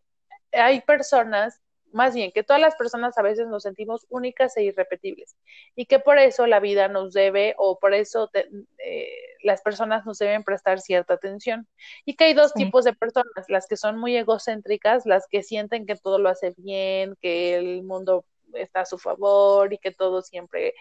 hay 0.52 0.82
personas 0.82 1.64
más 1.94 2.16
bien 2.16 2.32
que 2.32 2.44
todas 2.44 2.62
las 2.62 2.76
personas 2.76 3.18
a 3.18 3.22
veces 3.22 3.48
nos 3.48 3.64
sentimos 3.64 4.06
únicas 4.10 4.58
e 4.58 4.64
irrepetibles 4.64 5.38
y 5.76 5.86
que 5.86 6.00
por 6.00 6.18
eso 6.18 6.48
la 6.48 6.60
vida 6.60 6.88
nos 6.88 7.14
debe 7.14 7.54
o 7.58 7.78
por 7.80 7.94
eso 7.94 8.30
eh, 8.34 9.08
las 9.44 9.62
personas 9.62 10.06
nos 10.06 10.18
deben 10.18 10.44
prestar 10.44 10.82
cierta 10.82 11.14
atención 11.14 11.68
y 12.04 12.16
que 12.16 12.26
hay 12.26 12.34
dos 12.34 12.54
tipos 12.54 12.84
de 12.84 12.94
personas, 12.94 13.46
las 13.48 13.68
que 13.68 13.78
son 13.78 14.00
muy 14.00 14.18
egocéntricas, 14.18 15.06
las 15.06 15.28
que 15.28 15.44
sienten 15.44 15.86
que 15.86 15.96
todo 15.96 16.18
lo 16.18 16.30
hace 16.30 16.54
bien, 16.58 17.16
que 17.22 17.56
el 17.58 17.84
mundo 17.84 18.26
está 18.54 18.82
a 18.82 18.86
su 18.86 18.98
favor 18.98 19.72
y 19.72 19.78
que 19.78 19.92
todo 19.92 20.24
siempre, 20.24 20.74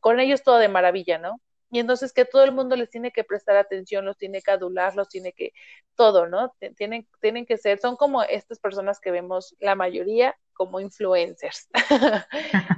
con 0.00 0.20
ellos 0.20 0.42
todo 0.42 0.58
de 0.58 0.68
maravilla, 0.68 1.18
¿no? 1.18 1.40
Y 1.70 1.80
entonces 1.80 2.12
que 2.12 2.24
todo 2.24 2.44
el 2.44 2.52
mundo 2.52 2.76
les 2.76 2.88
tiene 2.88 3.12
que 3.12 3.24
prestar 3.24 3.56
atención, 3.56 4.04
los 4.04 4.16
tiene 4.16 4.40
que 4.40 4.50
adular, 4.50 4.96
los 4.96 5.08
tiene 5.08 5.32
que, 5.32 5.52
todo, 5.94 6.26
¿no? 6.26 6.54
Tienen, 6.76 7.06
tienen 7.20 7.44
que 7.44 7.58
ser, 7.58 7.78
son 7.78 7.96
como 7.96 8.22
estas 8.22 8.58
personas 8.58 9.00
que 9.00 9.10
vemos 9.10 9.54
la 9.60 9.74
mayoría 9.74 10.34
como 10.54 10.80
influencers. 10.80 11.68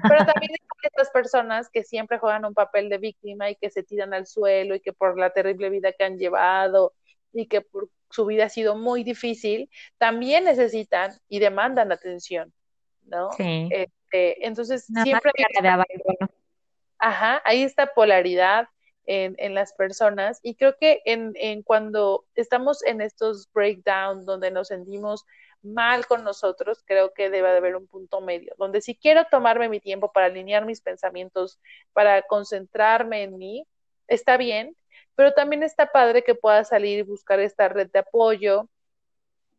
Pero 0.03 0.25
también 0.25 0.53
hay 0.53 0.59
estas 0.83 1.11
personas 1.11 1.69
que 1.71 1.85
siempre 1.85 2.19
juegan 2.19 2.45
un 2.45 2.55
papel 2.55 2.89
de 2.89 2.99
víctima 2.99 3.49
y 3.51 3.57
que 3.57 3.71
se 3.71 3.83
tiran 3.83 4.13
al 4.13 4.27
suelo 4.27 4.75
y 4.75 4.81
que 4.81 4.93
por 4.93 5.19
la 5.19 5.31
terrible 5.31 5.71
vida 5.71 5.93
que 5.93 6.05
han 6.05 6.19
llevado 6.19 6.93
y 7.33 7.47
que 7.47 7.61
por 7.61 7.89
su 8.11 8.27
vida 8.27 8.47
ha 8.47 8.49
sido 8.49 8.77
muy 8.77 9.05
difícil, 9.05 9.71
también 9.99 10.45
necesitan 10.45 11.13
y 11.29 11.39
demandan 11.39 11.93
atención, 11.93 12.53
¿no? 13.05 13.31
Sí. 13.33 13.69
Este, 13.71 14.47
entonces, 14.47 14.87
siempre... 15.05 15.31
Ajá, 16.99 17.41
hay 17.45 17.63
esta 17.63 17.87
polaridad 17.95 18.69
en, 19.07 19.35
en, 19.39 19.55
las 19.55 19.73
personas. 19.73 20.41
Y 20.43 20.55
creo 20.55 20.77
que 20.79 21.03
en, 21.05 21.33
en 21.37 21.63
cuando 21.63 22.25
estamos 22.35 22.83
en 22.85 23.01
estos 23.01 23.51
breakdowns 23.53 24.27
donde 24.27 24.51
nos 24.51 24.69
sentimos 24.69 25.25
mal 25.63 26.07
con 26.07 26.25
nosotros, 26.25 26.83
creo 26.87 27.13
que 27.13 27.31
debe 27.31 27.51
de 27.51 27.59
haber 27.59 27.77
un 27.77 27.87
punto 27.87 28.21
medio, 28.21 28.55
donde 28.59 28.81
si 28.81 28.95
quiero 28.97 29.27
tomarme 29.31 29.69
mi 29.69 29.81
tiempo 29.81 30.13
para 30.13 30.27
alinear 30.27 30.65
mis 30.65 30.81
pensamientos, 30.81 31.59
para 31.93 32.23
concentrarme 32.23 33.23
en 33.23 33.37
mí, 33.37 33.67
está 34.09 34.37
bien, 34.37 34.77
pero 35.15 35.33
también 35.33 35.63
está 35.63 35.93
padre 35.93 36.25
que 36.25 36.35
puedas 36.35 36.69
salir 36.69 36.99
y 36.99 37.03
buscar 37.03 37.41
esta 37.41 37.69
red 37.69 37.91
de 37.91 37.99
apoyo, 38.01 38.69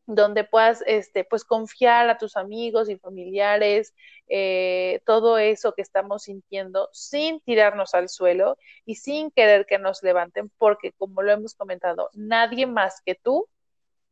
donde 0.05 0.43
puedas 0.43 0.83
este 0.87 1.23
pues 1.23 1.43
confiar 1.45 2.09
a 2.09 2.17
tus 2.17 2.35
amigos 2.35 2.89
y 2.89 2.97
familiares 2.97 3.93
eh, 4.27 5.01
todo 5.05 5.37
eso 5.37 5.73
que 5.73 5.81
estamos 5.81 6.23
sintiendo 6.23 6.89
sin 6.91 7.39
tirarnos 7.41 7.93
al 7.93 8.09
suelo 8.09 8.57
y 8.85 8.95
sin 8.95 9.31
querer 9.31 9.65
que 9.65 9.77
nos 9.77 10.03
levanten 10.03 10.51
porque 10.57 10.91
como 10.93 11.21
lo 11.21 11.31
hemos 11.31 11.53
comentado 11.53 12.09
nadie 12.13 12.65
más 12.65 13.01
que 13.05 13.15
tú 13.15 13.47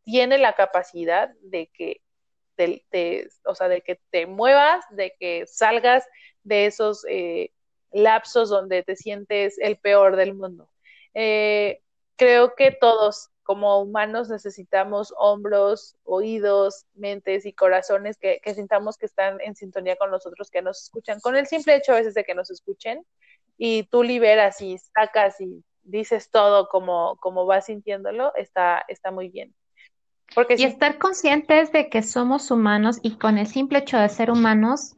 tiene 0.03 0.37
la 0.37 0.53
capacidad 0.53 1.29
de 1.41 1.67
que 1.67 2.01
te, 2.89 3.29
o 3.45 3.55
sea, 3.55 3.67
de 3.69 3.81
que 3.81 3.99
te 4.09 4.25
muevas, 4.25 4.83
de 4.91 5.15
que 5.19 5.45
salgas 5.47 6.05
de 6.43 6.65
esos 6.65 7.05
eh, 7.09 7.51
lapsos 7.91 8.49
donde 8.49 8.83
te 8.83 8.95
sientes 8.95 9.57
el 9.59 9.77
peor 9.77 10.15
del 10.15 10.33
mundo. 10.33 10.69
Eh, 11.13 11.81
creo 12.15 12.55
que 12.55 12.71
todos 12.71 13.29
como 13.49 13.81
humanos 13.81 14.29
necesitamos 14.29 15.11
hombros, 15.17 15.95
oídos, 16.03 16.85
mentes 16.93 17.47
y 17.47 17.53
corazones 17.53 18.19
que, 18.19 18.39
que, 18.43 18.53
sintamos 18.53 18.95
que 18.95 19.07
están 19.07 19.41
en 19.41 19.55
sintonía 19.55 19.95
con 19.95 20.11
nosotros, 20.11 20.51
que 20.51 20.61
nos 20.61 20.83
escuchan, 20.83 21.19
con 21.19 21.35
el 21.35 21.47
simple 21.47 21.75
hecho 21.75 21.93
a 21.93 21.95
veces 21.95 22.13
de 22.13 22.25
que 22.25 22.35
nos 22.35 22.51
escuchen 22.51 23.03
y 23.57 23.85
tú 23.85 24.03
liberas 24.03 24.61
y 24.61 24.77
sacas 24.77 25.41
y 25.41 25.63
dices 25.81 26.29
todo 26.29 26.69
como, 26.69 27.17
como 27.21 27.47
vas 27.47 27.65
sintiéndolo, 27.65 28.35
está, 28.35 28.85
está 28.87 29.09
muy 29.09 29.29
bien 29.29 29.55
y 30.55 30.63
estar 30.63 30.99
conscientes 30.99 31.71
de 31.71 31.89
que 31.89 32.03
somos 32.03 32.51
humanos 32.51 32.99
y 33.01 33.17
con 33.17 33.39
el 33.39 33.47
simple 33.47 33.79
hecho 33.79 33.97
de 33.97 34.09
ser 34.09 34.29
humanos 34.29 34.95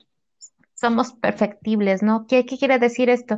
somos 0.74 1.14
perfectibles, 1.14 2.04
¿no? 2.04 2.28
¿Qué, 2.28 2.46
quiere 2.46 2.80
decir 2.80 3.10
esto? 3.10 3.38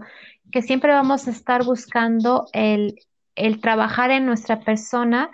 Que 0.52 0.64
siempre 0.64 0.92
vamos 0.92 1.28
a 1.28 1.30
estar 1.30 1.64
buscando 1.64 2.48
el, 2.52 2.96
el 3.36 3.62
trabajar 3.62 4.12
en 4.12 4.26
nuestra 4.26 4.60
persona, 4.62 5.32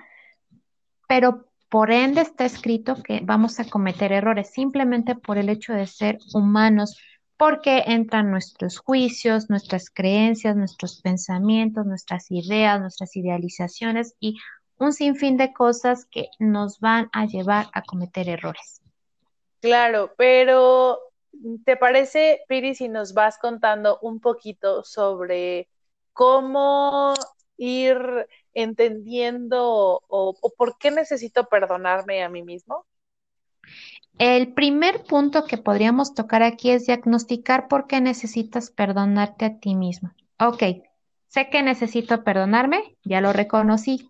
pero 1.07 1.45
por 1.69 1.91
ende 1.91 2.21
está 2.21 2.45
escrito 2.45 3.01
que 3.03 3.21
vamos 3.23 3.59
a 3.59 3.69
cometer 3.69 4.11
errores 4.11 4.51
simplemente 4.51 5.15
por 5.15 5.37
el 5.37 5.49
hecho 5.49 5.73
de 5.73 5.87
ser 5.87 6.17
humanos, 6.33 6.97
porque 7.37 7.83
entran 7.87 8.31
nuestros 8.31 8.79
juicios, 8.79 9.49
nuestras 9.49 9.89
creencias, 9.89 10.55
nuestros 10.55 11.01
pensamientos, 11.01 11.85
nuestras 11.85 12.29
ideas, 12.31 12.81
nuestras 12.81 13.15
idealizaciones 13.15 14.15
y 14.19 14.37
un 14.77 14.93
sinfín 14.93 15.37
de 15.37 15.53
cosas 15.53 16.05
que 16.05 16.29
nos 16.39 16.79
van 16.79 17.09
a 17.13 17.25
llevar 17.25 17.67
a 17.73 17.81
cometer 17.81 18.27
errores. 18.27 18.81
Claro, 19.61 20.13
pero 20.17 20.99
¿te 21.65 21.77
parece, 21.77 22.41
Piri, 22.47 22.75
si 22.75 22.87
nos 22.87 23.13
vas 23.13 23.37
contando 23.37 23.99
un 24.01 24.19
poquito 24.19 24.83
sobre 24.83 25.69
cómo 26.13 27.13
ir 27.59 27.97
entendiendo 28.53 30.01
o, 30.07 30.53
por 30.57 30.77
qué 30.79 30.89
necesito 30.89 31.47
perdonarme 31.47 32.23
a 32.23 32.29
mí 32.29 32.41
mismo? 32.41 32.85
El 34.17 34.53
primer 34.53 35.03
punto 35.03 35.45
que 35.45 35.57
podríamos 35.57 36.13
tocar 36.13 36.41
aquí 36.41 36.71
es 36.71 36.87
diagnosticar 36.87 37.67
por 37.67 37.85
qué 37.87 38.01
necesitas 38.01 38.71
perdonarte 38.71 39.45
a 39.45 39.59
ti 39.59 39.75
mismo. 39.75 40.11
Ok, 40.39 40.63
sé 41.27 41.49
que 41.49 41.61
necesito 41.61 42.23
perdonarme, 42.23 42.97
ya 43.03 43.21
lo 43.21 43.33
reconocí 43.33 44.09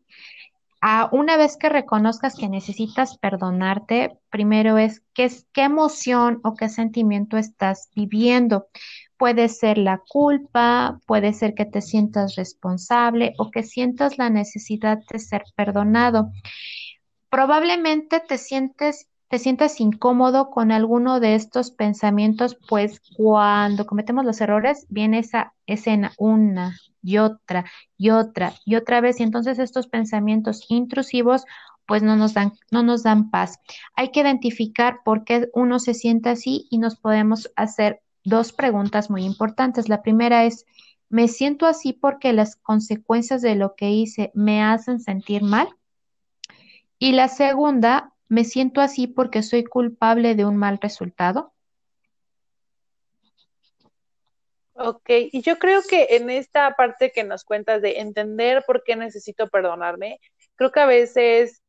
una 1.12 1.38
vez 1.38 1.58
que 1.58 1.70
reconozcas 1.70 2.36
que 2.36 2.48
necesitas 2.48 3.18
perdonarte, 3.18 4.18
primero 4.30 4.78
es 4.78 5.04
qué, 5.14 5.30
qué 5.52 5.64
emoción 5.64 6.40
o 6.44 6.56
qué 6.56 6.70
sentimiento 6.70 7.38
estás 7.38 7.90
viviendo. 7.96 8.68
Puede 9.18 9.50
ser 9.50 9.78
la 9.78 10.02
culpa, 10.08 11.00
puede 11.06 11.34
ser 11.34 11.54
que 11.54 11.66
te 11.66 11.82
sientas 11.82 12.36
responsable 12.36 13.34
o 13.38 13.52
que 13.52 13.64
sientas 13.64 14.18
la 14.18 14.30
necesidad 14.30 15.00
de 15.12 15.20
ser 15.20 15.44
perdonado. 15.56 16.32
Probablemente 17.30 18.22
te 18.22 18.38
sientes 18.38 19.08
te 19.30 19.38
sientas 19.38 19.80
incómodo 19.80 20.50
con 20.50 20.72
alguno 20.72 21.20
de 21.20 21.36
estos 21.36 21.70
pensamientos, 21.70 22.58
pues 22.68 23.00
cuando 23.16 23.86
cometemos 23.86 24.26
los 24.26 24.42
errores 24.42 24.88
viene 24.90 25.20
esa 25.20 25.54
escena 25.68 26.14
una 26.18 26.76
y 27.02 27.18
otra 27.18 27.66
y 27.98 28.10
otra 28.10 28.54
y 28.66 28.76
otra 28.76 29.02
vez 29.02 29.20
y 29.20 29.24
entonces 29.24 29.60
estos 29.60 29.88
pensamientos 29.88 30.66
intrusivos 30.70 31.46
pues 31.86 32.04
no 32.04 32.16
nos 32.16 32.34
dan 32.34 32.54
no 32.72 32.84
nos 32.84 33.04
dan 33.04 33.32
paz. 33.32 33.60
Hay 33.96 34.12
que 34.12 34.22
identificar 34.22 35.00
por 35.04 35.24
qué 35.24 35.50
uno 35.54 35.80
se 35.80 35.94
siente 35.94 36.30
así 36.30 36.68
y 36.70 36.78
nos 36.78 36.96
podemos 36.96 37.50
hacer 37.56 38.02
dos 38.24 38.54
preguntas 38.54 39.10
muy 39.10 39.26
importantes. 39.26 39.90
La 39.90 40.02
primera 40.02 40.46
es, 40.46 40.66
¿me 41.10 41.28
siento 41.28 41.66
así 41.66 41.94
porque 41.94 42.34
las 42.34 42.56
consecuencias 42.56 43.42
de 43.42 43.56
lo 43.56 43.76
que 43.76 43.90
hice 43.92 44.32
me 44.34 44.62
hacen 44.64 45.00
sentir 45.00 45.44
mal? 45.44 45.70
Y 47.00 47.14
la 47.14 47.28
segunda, 47.28 48.14
¿me 48.28 48.44
siento 48.44 48.82
así 48.82 49.08
porque 49.08 49.42
soy 49.42 49.64
culpable 49.64 50.36
de 50.36 50.46
un 50.46 50.58
mal 50.58 50.80
resultado? 50.82 51.54
Ok, 54.82 55.10
y 55.10 55.42
yo 55.42 55.60
creo 55.60 55.82
que 55.82 56.08
en 56.12 56.30
esta 56.30 56.74
parte 56.76 57.12
que 57.12 57.26
nos 57.26 57.44
cuentas 57.44 57.82
de 57.82 58.00
entender 58.00 58.64
por 58.66 58.82
qué 58.86 58.96
necesito 58.96 59.50
perdonarme, 59.50 60.22
creo 60.56 60.72
que 60.72 60.80
a 60.80 60.86
veces 60.86 61.62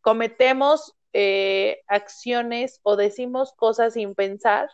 cometemos 0.00 0.94
eh, 1.12 1.82
acciones 1.88 2.78
o 2.84 2.94
decimos 2.94 3.52
cosas 3.56 3.94
sin 3.94 4.14
pensar, 4.14 4.70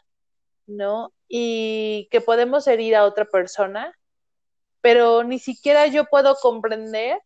¿no? 0.66 1.14
Y 1.28 2.08
que 2.10 2.20
podemos 2.20 2.66
herir 2.66 2.94
a 2.94 3.04
otra 3.04 3.24
persona, 3.24 3.96
pero 4.82 5.24
ni 5.24 5.38
siquiera 5.38 5.86
yo 5.86 6.04
puedo 6.04 6.34
comprender 6.36 7.20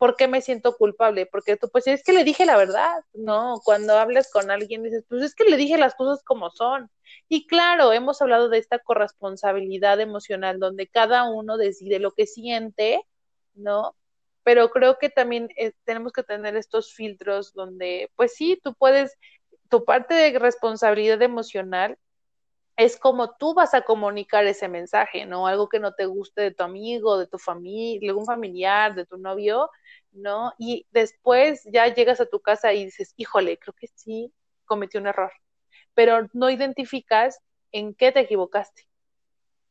¿por 0.00 0.16
qué 0.16 0.28
me 0.28 0.40
siento 0.40 0.76
culpable? 0.78 1.26
Porque 1.26 1.58
tú, 1.58 1.68
pues 1.70 1.86
es 1.86 2.02
que 2.02 2.14
le 2.14 2.24
dije 2.24 2.46
la 2.46 2.56
verdad, 2.56 3.04
¿no? 3.12 3.60
Cuando 3.62 3.98
hablas 3.98 4.30
con 4.32 4.50
alguien 4.50 4.82
dices, 4.82 5.04
pues 5.06 5.22
es 5.22 5.34
que 5.34 5.44
le 5.44 5.58
dije 5.58 5.76
las 5.76 5.94
cosas 5.94 6.24
como 6.24 6.50
son. 6.50 6.90
Y 7.28 7.46
claro, 7.46 7.92
hemos 7.92 8.22
hablado 8.22 8.48
de 8.48 8.56
esta 8.56 8.78
corresponsabilidad 8.78 10.00
emocional 10.00 10.58
donde 10.58 10.88
cada 10.88 11.30
uno 11.30 11.58
decide 11.58 11.98
lo 11.98 12.12
que 12.12 12.26
siente, 12.26 13.02
¿no? 13.52 13.94
Pero 14.42 14.70
creo 14.70 14.96
que 14.98 15.10
también 15.10 15.50
eh, 15.58 15.72
tenemos 15.84 16.12
que 16.12 16.22
tener 16.22 16.56
estos 16.56 16.94
filtros 16.94 17.52
donde, 17.52 18.10
pues 18.16 18.32
sí, 18.34 18.58
tú 18.64 18.74
puedes, 18.74 19.18
tu 19.68 19.84
parte 19.84 20.14
de 20.14 20.38
responsabilidad 20.38 21.20
emocional 21.20 21.98
es 22.76 22.98
como 22.98 23.36
tú 23.36 23.54
vas 23.54 23.74
a 23.74 23.82
comunicar 23.82 24.46
ese 24.46 24.68
mensaje, 24.68 25.26
¿no? 25.26 25.46
Algo 25.46 25.68
que 25.68 25.80
no 25.80 25.92
te 25.92 26.06
guste 26.06 26.42
de 26.42 26.50
tu 26.52 26.62
amigo, 26.62 27.18
de 27.18 27.26
tu 27.26 27.38
familia, 27.38 28.00
de 28.00 28.08
algún 28.08 28.26
familiar, 28.26 28.94
de 28.94 29.06
tu 29.06 29.18
novio, 29.18 29.70
¿no? 30.12 30.52
Y 30.58 30.86
después 30.90 31.62
ya 31.72 31.86
llegas 31.88 32.20
a 32.20 32.26
tu 32.26 32.40
casa 32.40 32.72
y 32.72 32.86
dices, 32.86 33.12
híjole, 33.16 33.58
creo 33.58 33.74
que 33.74 33.88
sí 33.94 34.32
cometí 34.64 34.98
un 34.98 35.08
error, 35.08 35.32
pero 35.94 36.28
no 36.32 36.50
identificas 36.50 37.40
en 37.72 37.94
qué 37.94 38.12
te 38.12 38.20
equivocaste. 38.20 38.86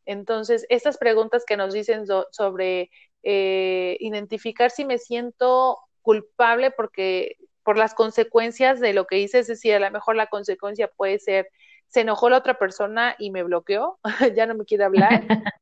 Entonces, 0.05 0.65
estas 0.69 0.97
preguntas 0.97 1.45
que 1.45 1.57
nos 1.57 1.73
dicen 1.73 2.05
sobre 2.31 2.89
eh, 3.23 3.97
identificar 3.99 4.71
si 4.71 4.85
me 4.85 4.97
siento 4.97 5.77
culpable 6.01 6.71
porque 6.71 7.37
por 7.63 7.77
las 7.77 7.93
consecuencias 7.93 8.79
de 8.79 8.93
lo 8.93 9.05
que 9.05 9.19
hice, 9.19 9.39
es 9.39 9.47
decir, 9.47 9.75
a 9.75 9.79
lo 9.79 9.91
mejor 9.91 10.15
la 10.15 10.27
consecuencia 10.27 10.87
puede 10.87 11.19
ser, 11.19 11.49
se 11.89 12.01
enojó 12.01 12.29
la 12.29 12.37
otra 12.37 12.57
persona 12.57 13.15
y 13.19 13.31
me 13.31 13.43
bloqueó, 13.43 13.99
ya 14.35 14.45
no 14.45 14.55
me 14.55 14.65
quiere 14.65 14.85
hablar, 14.85 15.23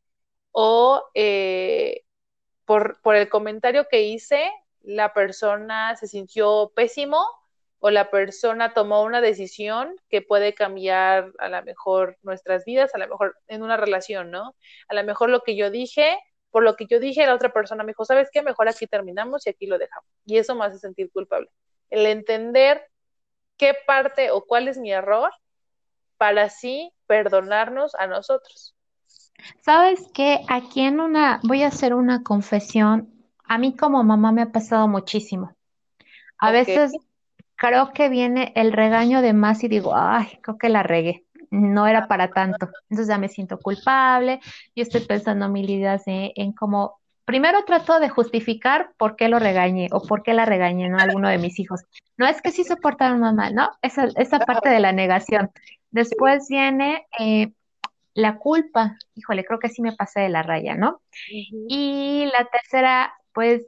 o 0.52 1.04
eh, 1.14 2.04
por, 2.66 3.02
por 3.02 3.16
el 3.16 3.30
comentario 3.30 3.88
que 3.90 4.04
hice, 4.04 4.52
la 4.82 5.14
persona 5.14 5.96
se 5.96 6.08
sintió 6.08 6.72
pésimo 6.76 7.26
o 7.80 7.90
la 7.90 8.10
persona 8.10 8.74
tomó 8.74 9.04
una 9.04 9.22
decisión 9.22 9.96
que 10.10 10.22
puede 10.22 10.54
cambiar 10.54 11.32
a 11.38 11.50
lo 11.50 11.64
mejor 11.64 12.18
nuestras 12.24 12.66
vidas, 12.66 12.94
a 12.96 12.98
lo 12.98 13.08
mejor 13.08 13.38
en 13.48 13.62
una 13.62 13.78
relación, 13.78 14.32
¿no? 14.32 14.56
A 14.88 14.96
lo 14.96 15.04
mejor 15.04 15.30
lo 15.30 15.42
que 15.42 15.56
yo 15.56 15.70
dije, 15.70 16.18
por 16.50 16.64
lo 16.64 16.76
que 16.76 16.88
yo 16.88 17.00
dije, 17.00 17.26
la 17.26 17.36
otra 17.36 17.54
persona 17.54 17.84
me 17.84 17.92
dijo, 17.92 18.06
¿sabes 18.06 18.30
qué? 18.32 18.42
Mejor 18.42 18.68
aquí 18.68 18.88
terminamos 18.88 19.46
y 19.46 19.52
aquí 19.52 19.68
lo 19.68 19.78
dejamos. 19.78 20.10
Y 20.26 20.38
eso 20.38 20.56
me 20.56 20.66
hace 20.66 20.80
sentir 20.80 21.12
culpable. 21.12 21.50
El 21.90 22.06
entender 22.06 22.84
qué 23.58 23.76
parte 23.86 24.32
o 24.32 24.44
cuál 24.46 24.68
es 24.68 24.78
mi 24.78 24.92
error 24.92 25.32
para 26.18 26.44
así 26.44 26.92
perdonarnos 27.06 27.96
a 27.96 28.08
nosotros. 28.08 28.76
¿Sabes 29.62 30.10
qué? 30.14 30.42
Aquí 30.48 30.82
en 30.82 31.00
una, 31.00 31.40
voy 31.44 31.64
a 31.64 31.68
hacer 31.68 31.94
una 31.94 32.24
confesión 32.24 33.18
a 33.48 33.58
mí 33.58 33.76
como 33.76 34.04
mamá 34.04 34.32
me 34.32 34.42
ha 34.42 34.52
pasado 34.52 34.88
muchísimo. 34.88 35.56
A 36.38 36.52
veces 36.52 36.92
creo 37.56 37.92
que 37.94 38.10
viene 38.10 38.52
el 38.56 38.74
regaño 38.74 39.22
de 39.22 39.34
más 39.34 39.64
y 39.64 39.68
digo, 39.68 39.94
ay, 39.96 40.40
creo 40.42 40.58
que 40.58 40.70
la 40.70 40.84
regué, 40.84 41.26
no 41.50 41.88
era 41.88 42.08
para 42.08 42.30
tanto. 42.30 42.70
Entonces 42.90 43.08
ya 43.08 43.18
me 43.18 43.30
siento 43.30 43.58
culpable 43.58 44.40
y 44.76 44.82
estoy 44.82 45.02
pensando 45.02 45.50
mil 45.50 45.70
ideas 45.70 46.04
en, 46.06 46.52
cómo, 46.52 47.00
primero 47.26 47.64
trato 47.66 48.00
de 48.00 48.10
justificar 48.10 48.92
por 48.98 49.16
qué 49.16 49.30
lo 49.30 49.40
regañé 49.40 49.88
o 49.92 50.02
por 50.02 50.24
qué 50.24 50.34
la 50.34 50.46
regañé, 50.46 50.90
¿no? 50.90 51.00
A 51.00 51.04
alguno 51.04 51.30
de 51.30 51.40
mis 51.40 51.58
hijos. 51.60 51.82
No 52.18 52.28
es 52.28 52.42
que 52.42 52.52
sí 52.52 52.64
se 52.64 52.76
portaron 52.76 53.22
mal, 53.36 53.56
¿no? 53.56 53.72
Esa, 53.82 54.08
esa 54.16 54.40
parte 54.40 54.70
de 54.70 54.80
la 54.80 54.92
negación. 54.92 55.52
Después 55.98 56.48
viene 56.48 57.08
eh, 57.18 57.54
la 58.14 58.38
culpa, 58.38 58.98
híjole, 59.16 59.44
creo 59.44 59.58
que 59.58 59.70
sí 59.70 59.82
me 59.82 59.96
pasé 59.96 60.20
de 60.20 60.30
la 60.30 60.44
raya, 60.44 60.76
¿no? 60.76 61.02
Y 61.32 62.26
la 62.32 62.46
tercera 62.46 63.14
pues 63.34 63.66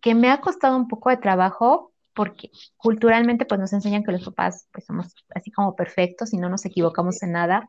que 0.00 0.14
me 0.14 0.30
ha 0.30 0.40
costado 0.40 0.76
un 0.76 0.86
poco 0.86 1.10
de 1.10 1.16
trabajo 1.16 1.92
porque 2.14 2.50
culturalmente 2.76 3.46
pues 3.46 3.58
nos 3.58 3.72
enseñan 3.72 4.04
que 4.04 4.12
los 4.12 4.24
papás 4.24 4.68
pues 4.72 4.84
somos 4.84 5.12
así 5.34 5.50
como 5.50 5.74
perfectos 5.74 6.32
y 6.32 6.36
no 6.36 6.48
nos 6.48 6.64
equivocamos 6.64 7.20
en 7.24 7.32
nada, 7.32 7.68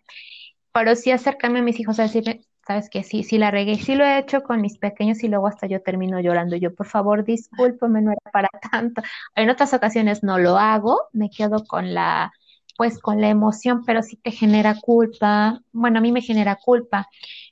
pero 0.71 0.95
sí 0.95 1.09
acercarme 1.09 1.59
a 1.59 1.63
mis 1.63 1.79
hijos 1.79 1.99
a 1.99 2.03
decirme, 2.03 2.45
sabes 2.67 2.91
que 2.91 3.01
sí, 3.01 3.23
sí 3.23 3.39
la 3.39 3.49
regué, 3.49 3.75
sí 3.79 3.95
lo 3.95 4.05
he 4.05 4.19
hecho 4.19 4.43
con 4.43 4.61
mis 4.61 4.77
pequeños 4.77 5.23
y 5.23 5.27
luego 5.27 5.47
hasta 5.47 5.65
yo 5.65 5.81
termino 5.81 6.19
llorando, 6.19 6.55
yo 6.55 6.75
por 6.75 6.85
favor 6.85 7.23
discúlpame, 7.23 8.03
no 8.03 8.11
era 8.11 8.31
para 8.31 8.49
tanto, 8.71 9.01
en 9.35 9.49
otras 9.49 9.73
ocasiones 9.73 10.21
no 10.21 10.37
lo 10.37 10.59
hago, 10.59 10.99
me 11.13 11.31
quedo 11.31 11.63
con 11.65 11.95
la 11.95 12.31
pues 12.77 12.99
con 12.99 13.21
la 13.21 13.29
emoción, 13.29 13.83
pero 13.85 14.01
sí 14.01 14.17
te 14.17 14.31
genera 14.31 14.75
culpa, 14.79 15.61
bueno, 15.71 15.99
a 15.99 16.01
mí 16.01 16.11
me 16.11 16.21
genera 16.21 16.55
culpa, 16.55 17.07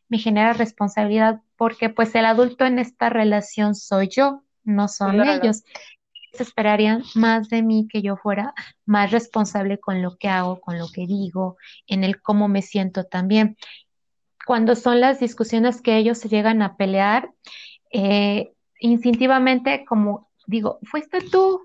me 0.09 0.17
genera 0.17 0.53
responsabilidad 0.53 1.41
porque 1.55 1.89
pues 1.89 2.13
el 2.15 2.25
adulto 2.25 2.65
en 2.65 2.79
esta 2.79 3.09
relación 3.09 3.75
soy 3.75 4.09
yo, 4.09 4.43
no 4.63 4.87
son 4.87 5.21
ellos. 5.21 5.63
Se 6.33 6.43
esperarían 6.43 7.03
más 7.13 7.49
de 7.49 7.61
mí 7.61 7.87
que 7.91 8.01
yo 8.01 8.15
fuera 8.15 8.53
más 8.85 9.11
responsable 9.11 9.79
con 9.79 10.01
lo 10.01 10.15
que 10.17 10.29
hago, 10.29 10.61
con 10.61 10.79
lo 10.79 10.87
que 10.91 11.05
digo, 11.05 11.57
en 11.87 12.03
el 12.03 12.21
cómo 12.21 12.47
me 12.47 12.61
siento 12.61 13.03
también. 13.03 13.57
Cuando 14.45 14.75
son 14.75 15.01
las 15.01 15.19
discusiones 15.19 15.81
que 15.81 15.97
ellos 15.97 16.17
se 16.17 16.29
llegan 16.29 16.61
a 16.61 16.77
pelear, 16.77 17.31
eh, 17.91 18.53
instintivamente 18.79 19.85
como 19.85 20.31
digo, 20.47 20.79
fuiste 20.83 21.21
tú, 21.21 21.61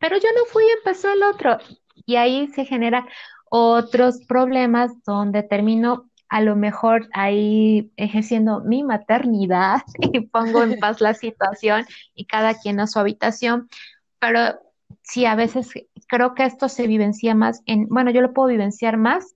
pero 0.00 0.16
yo 0.16 0.28
no 0.36 0.44
fui, 0.46 0.64
empezó 0.78 1.12
el 1.12 1.22
otro. 1.22 1.58
Y 2.06 2.16
ahí 2.16 2.48
se 2.48 2.64
generan 2.64 3.06
otros 3.50 4.24
problemas 4.26 4.92
donde 5.04 5.42
termino 5.42 6.10
a 6.28 6.40
lo 6.40 6.56
mejor 6.56 7.08
ahí 7.12 7.92
ejerciendo 7.96 8.60
mi 8.60 8.82
maternidad 8.82 9.82
y 10.00 10.20
pongo 10.20 10.62
en 10.62 10.78
paz 10.78 11.02
la 11.02 11.12
situación 11.12 11.84
y 12.14 12.24
cada 12.24 12.54
quien 12.54 12.80
a 12.80 12.86
su 12.86 12.98
habitación, 12.98 13.68
pero 14.18 14.58
sí, 15.02 15.26
a 15.26 15.34
veces 15.34 15.70
creo 16.08 16.34
que 16.34 16.44
esto 16.44 16.70
se 16.70 16.86
vivencia 16.86 17.34
más 17.34 17.60
en, 17.66 17.86
bueno, 17.88 18.10
yo 18.10 18.22
lo 18.22 18.32
puedo 18.32 18.48
vivenciar 18.48 18.96
más 18.96 19.34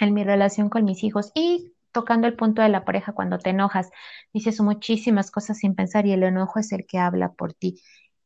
en 0.00 0.12
mi 0.12 0.22
relación 0.22 0.68
con 0.68 0.84
mis 0.84 1.02
hijos 1.02 1.32
y 1.34 1.72
tocando 1.92 2.26
el 2.26 2.34
punto 2.34 2.60
de 2.60 2.68
la 2.68 2.84
pareja 2.84 3.12
cuando 3.12 3.38
te 3.38 3.50
enojas, 3.50 3.90
dices 4.32 4.60
muchísimas 4.60 5.30
cosas 5.30 5.58
sin 5.58 5.74
pensar 5.74 6.04
y 6.04 6.12
el 6.12 6.22
enojo 6.22 6.58
es 6.58 6.72
el 6.72 6.86
que 6.86 6.98
habla 6.98 7.32
por 7.32 7.54
ti. 7.54 7.80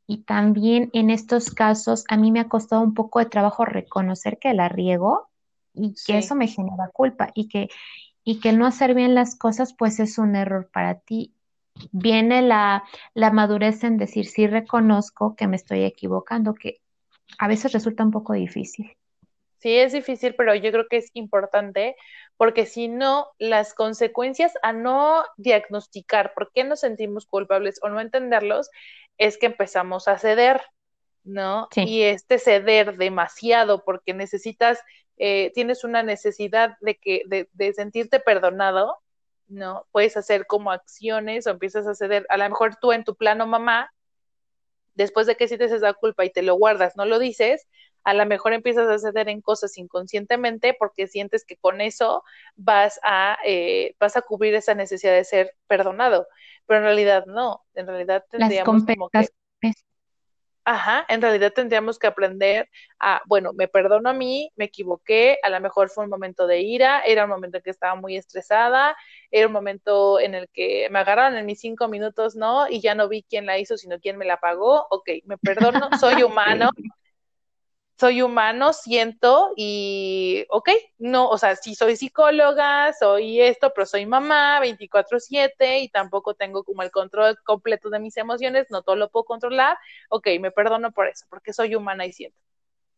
Y 0.07 0.25
también 0.25 0.91
en 0.93 1.11
estos 1.11 1.51
casos 1.51 2.05
a 2.09 2.17
mí 2.17 2.33
me 2.33 2.41
ha 2.41 2.49
costado 2.49 2.83
un 2.83 2.95
poco 2.95 3.19
de 3.21 3.27
trabajo 3.27 3.65
reconocer 3.65 4.39
que 4.39 4.55
la 4.55 4.69
riego 4.69 5.29
y 5.75 5.95
que 6.07 6.19
eso 6.19 6.35
me 6.35 6.49
genera 6.49 6.91
culpa 6.93 7.31
y 7.35 7.49
que, 7.49 7.69
y 8.25 8.41
que 8.41 8.53
no 8.53 8.67
hacer 8.67 8.95
bien 8.95 9.15
las 9.15 9.37
cosas 9.37 9.75
pues 9.75 10.01
es 10.01 10.19
un 10.19 10.37
error 10.37 10.71
para 10.73 11.01
ti. 11.01 11.35
Viene 11.93 12.43
la, 12.43 12.85
la 13.15 13.31
madurez 13.31 13.85
en 13.85 13.97
decir 13.99 14.27
sí 14.27 14.47
reconozco 14.47 15.37
que 15.37 15.47
me 15.49 15.57
estoy 15.57 15.85
equivocando, 15.85 16.55
que 16.55 16.81
a 17.39 17.49
veces 17.49 17.73
resulta 17.73 18.05
un 18.05 18.11
poco 18.11 18.35
difícil. 18.35 18.93
Sí, 19.59 19.77
es 19.77 19.93
difícil, 19.93 20.35
pero 20.35 20.55
yo 20.57 20.73
creo 20.73 20.89
que 20.91 20.97
es 20.97 21.11
importante 21.15 21.95
porque 22.37 22.67
si 22.67 22.89
no, 22.89 23.29
las 23.39 23.75
consecuencias 23.75 24.53
a 24.63 24.73
no 24.73 25.25
diagnosticar 25.37 26.33
por 26.35 26.51
qué 26.53 26.65
nos 26.65 26.81
sentimos 26.81 27.27
culpables 27.27 27.79
o 27.83 27.89
no 27.89 28.01
entenderlos 28.01 28.71
es 29.19 29.39
que 29.39 29.47
empezamos 29.47 30.09
a 30.09 30.19
ceder, 30.19 30.61
¿no? 31.25 31.69
Y 31.77 32.03
este 32.03 32.39
ceder 32.39 32.97
demasiado 32.97 33.85
porque 33.85 34.15
necesitas 34.15 34.81
eh, 35.19 35.53
tienes 35.55 35.85
una 35.85 36.03
necesidad 36.03 36.77
de 36.81 36.97
que 36.97 37.23
de, 37.27 37.49
de, 37.53 37.73
sentirte 37.75 38.19
perdonado, 38.19 38.99
¿no? 39.47 39.87
Puedes 39.93 40.17
hacer 40.17 40.47
como 40.47 40.73
acciones 40.73 41.47
o 41.47 41.51
empiezas 41.51 41.87
a 41.87 41.95
ceder, 41.95 42.27
a 42.29 42.37
lo 42.39 42.49
mejor 42.49 42.77
tú 42.81 42.93
en 42.93 43.05
tu 43.05 43.15
plano 43.15 43.47
mamá, 43.47 43.93
después 44.95 45.27
de 45.27 45.37
que 45.37 45.49
sientes 45.49 45.71
esa 45.71 45.93
culpa 45.95 46.25
y 46.25 46.31
te 46.31 46.43
lo 46.43 46.57
guardas, 46.57 46.97
no 46.97 47.05
lo 47.05 47.19
dices, 47.19 47.67
a 48.05 48.15
lo 48.15 48.27
mejor 48.27 48.53
empiezas 48.53 48.89
a 48.89 48.99
ceder 48.99 49.29
en 49.29 49.41
cosas 49.41 49.77
inconscientemente 49.79 50.75
porque 50.79 51.07
sientes 51.07 51.45
que 51.45 51.57
con 51.57 51.81
eso 51.81 52.25
vas 52.57 53.01
a, 53.03 53.39
eh, 53.45 53.95
vas 54.01 54.17
a 54.17 54.23
cubrir 54.23 54.55
esa 54.55 54.75
necesidad 54.75 55.13
de 55.13 55.25
ser 55.25 55.55
perdonado, 55.67 56.27
pero 56.67 56.79
en 56.79 56.85
realidad 56.85 57.27
no, 57.27 57.65
en 57.75 57.87
realidad 57.87 58.25
tendríamos 58.31 58.85
como 58.85 59.09
que 59.09 59.29
Ajá, 60.65 61.05
en 61.09 61.21
realidad 61.21 61.53
tendríamos 61.53 61.99
que 61.99 62.07
aprender 62.07 62.69
a, 63.01 63.21
bueno, 63.27 63.53
me 63.53 63.67
perdono 63.67 64.11
a 64.11 64.13
mí, 64.13 64.53
me 64.55 64.67
equivoqué, 64.67 65.39
a 65.43 65.51
lo 65.51 65.61
mejor 65.61 65.91
fue 65.91 66.05
un 66.05 66.11
momento 66.11 66.47
de 66.47 66.61
ira, 66.61 67.01
era 67.01 67.25
un 67.25 67.31
momento 67.31 67.57
en 67.57 67.65
que 67.65 67.71
estaba 67.71 67.97
muy 67.97 68.17
estresada, 68.17 68.97
era 69.33 69.49
un 69.49 69.53
momento 69.53 70.21
en 70.21 70.37
el 70.37 70.49
que 70.53 70.87
me 70.93 71.01
agarraron 71.01 71.37
en 71.37 71.47
mis 71.47 71.59
cinco 71.59 71.89
minutos, 71.89 72.37
¿no? 72.37 72.69
Y 72.69 72.81
ya 72.81 72.95
no 72.95 73.09
vi 73.09 73.25
quién 73.25 73.45
la 73.45 73.59
hizo, 73.59 73.77
sino 73.77 73.99
quién 73.99 74.17
me 74.19 74.25
la 74.25 74.37
pagó. 74.37 74.87
Ok, 74.91 75.09
me 75.25 75.37
perdono, 75.37 75.89
soy 76.01 76.23
humano, 76.23 76.71
soy 78.03 78.21
humano, 78.21 78.73
siento 78.73 79.53
y, 79.55 80.45
ok, 80.49 80.71
no, 80.99 81.29
o 81.29 81.39
sea, 81.39 81.55
sí 81.55 81.77
soy 81.77 81.95
psicóloga, 81.95 82.93
soy 82.95 83.41
esto, 83.41 83.71
pero 83.73 83.87
soy 83.87 84.07
mamá 84.07 84.59
24/7 84.59 85.79
y 85.83 85.89
tampoco 85.89 86.35
tengo 86.35 86.65
como 86.65 86.83
el 86.83 86.91
control 86.91 87.39
completo 87.45 87.91
de 87.91 88.01
mis 88.01 88.17
emociones, 88.17 88.67
no 88.71 88.83
todo 88.83 88.97
lo 88.97 89.09
puedo 89.09 89.23
controlar, 89.23 89.79
ok, 90.09 90.27
me 90.41 90.51
perdono 90.51 90.91
por 90.91 91.07
eso, 91.07 91.27
porque 91.31 91.53
soy 91.53 91.77
humana 91.77 92.05
y 92.05 92.13
siento. 92.13 92.37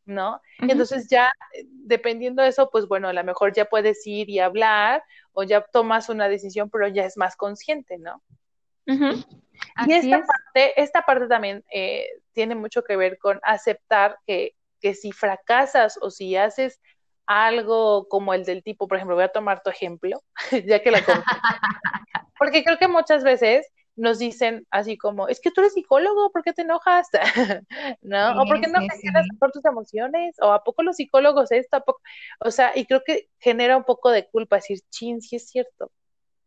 ¿no? 0.07 0.41
Entonces 0.59 1.07
ya, 1.11 1.31
dependiendo 1.65 2.43
de 2.43 2.49
eso, 2.49 2.71
pues 2.71 2.89
bueno, 2.89 3.09
a 3.09 3.13
lo 3.13 3.25
mejor 3.25 3.53
ya 3.53 3.67
puedes 3.67 4.07
ir 4.07 4.31
y 4.31 4.39
hablar 4.39 5.03
o 5.35 5.43
ya 5.43 5.61
tomas 5.61 6.09
una 6.09 6.31
decisión, 6.31 6.71
pero 6.71 6.89
ya 6.89 7.05
es 7.05 7.19
más 7.19 7.37
consciente, 7.37 7.99
¿no? 7.99 8.23
Y 9.87 9.93
esta 9.93 10.23
parte, 10.25 10.83
esta 10.83 11.03
parte 11.03 11.27
también 11.27 11.63
eh, 11.71 12.07
tiene 12.33 12.55
mucho 12.55 12.83
que 12.85 12.97
ver 12.97 13.19
con 13.19 13.39
aceptar 13.43 14.19
que 14.27 14.55
que 14.85 14.93
si 14.95 15.13
fracasas 15.13 15.99
o 16.03 16.11
si 16.11 16.37
haces 16.37 16.79
algo 17.25 18.07
como 18.07 18.35
el 18.35 18.45
del 18.45 18.63
tipo, 18.63 18.87
por 18.87 18.99
ejemplo, 18.99 19.17
voy 19.17 19.25
a 19.25 19.33
tomar 19.33 19.63
tu 19.63 19.71
ejemplo, 19.71 20.23
ya 20.67 20.83
que 20.83 20.91
la 20.91 20.99
Porque 22.39 22.63
creo 22.63 22.77
que 22.77 22.87
muchas 22.87 23.25
veces 23.25 23.67
nos 23.97 24.19
dicen 24.19 24.67
así 24.71 24.99
como, 24.99 25.27
es 25.29 25.41
que 25.41 25.51
tú 25.51 25.63
eres 25.63 25.73
psicólogo, 25.73 26.31
¿por 26.33 26.43
qué 26.43 26.53
te 26.53 26.61
enojas? 26.61 27.09
¿No? 28.03 28.43
o 28.43 28.45
¿por 28.45 28.61
qué 28.61 28.67
no 28.67 28.81
gestionas 28.81 29.27
por 29.41 29.53
tus 29.53 29.65
emociones? 29.65 30.37
¿O 30.43 30.53
a 30.53 30.63
poco 30.63 30.83
los 30.83 30.97
psicólogos 30.97 31.51
esto? 31.51 31.79
¿A 31.79 31.81
poco? 31.81 32.03
O 32.41 32.51
sea, 32.51 32.73
y 32.75 32.85
creo 32.85 33.03
que 33.07 33.31
genera 33.39 33.79
un 33.79 33.85
poco 33.85 34.11
de 34.11 34.29
culpa 34.29 34.57
decir, 34.57 34.81
chin, 34.91 35.23
sí 35.23 35.37
es 35.37 35.49
cierto, 35.49 35.93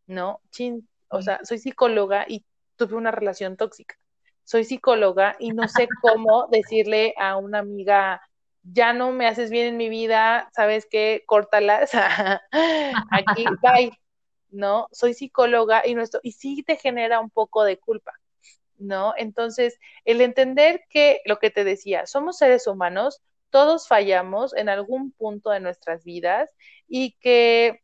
¿no? 0.05 0.41
Chin, 0.51 0.87
o 1.07 1.23
sea, 1.23 1.39
soy 1.43 1.57
psicóloga 1.57 2.25
y 2.27 2.45
tuve 2.75 2.97
una 2.97 3.09
relación 3.09 3.57
tóxica 3.57 3.95
soy 4.47 4.63
psicóloga 4.63 5.35
y 5.39 5.51
no 5.51 5.67
sé 5.67 5.89
cómo 6.01 6.47
decirle 6.49 7.13
a 7.17 7.35
una 7.35 7.59
amiga, 7.59 8.21
ya 8.73 8.93
no 8.93 9.11
me 9.11 9.27
haces 9.27 9.49
bien 9.49 9.67
en 9.67 9.77
mi 9.77 9.89
vida, 9.89 10.49
¿sabes 10.53 10.87
qué? 10.89 11.23
Córtalas, 11.25 11.91
aquí, 13.11 13.45
bye, 13.61 13.91
¿no? 14.49 14.87
Soy 14.91 15.13
psicóloga 15.13 15.85
y, 15.85 15.95
nuestro, 15.95 16.19
y 16.23 16.33
sí 16.33 16.63
te 16.63 16.75
genera 16.75 17.19
un 17.19 17.29
poco 17.29 17.63
de 17.63 17.77
culpa, 17.77 18.13
¿no? 18.77 19.13
Entonces, 19.17 19.79
el 20.05 20.21
entender 20.21 20.85
que 20.89 21.21
lo 21.25 21.39
que 21.39 21.49
te 21.49 21.63
decía, 21.63 22.05
somos 22.05 22.37
seres 22.37 22.67
humanos, 22.67 23.21
todos 23.49 23.87
fallamos 23.87 24.55
en 24.55 24.69
algún 24.69 25.11
punto 25.11 25.49
de 25.51 25.59
nuestras 25.59 26.03
vidas 26.03 26.53
y 26.87 27.13
que, 27.19 27.81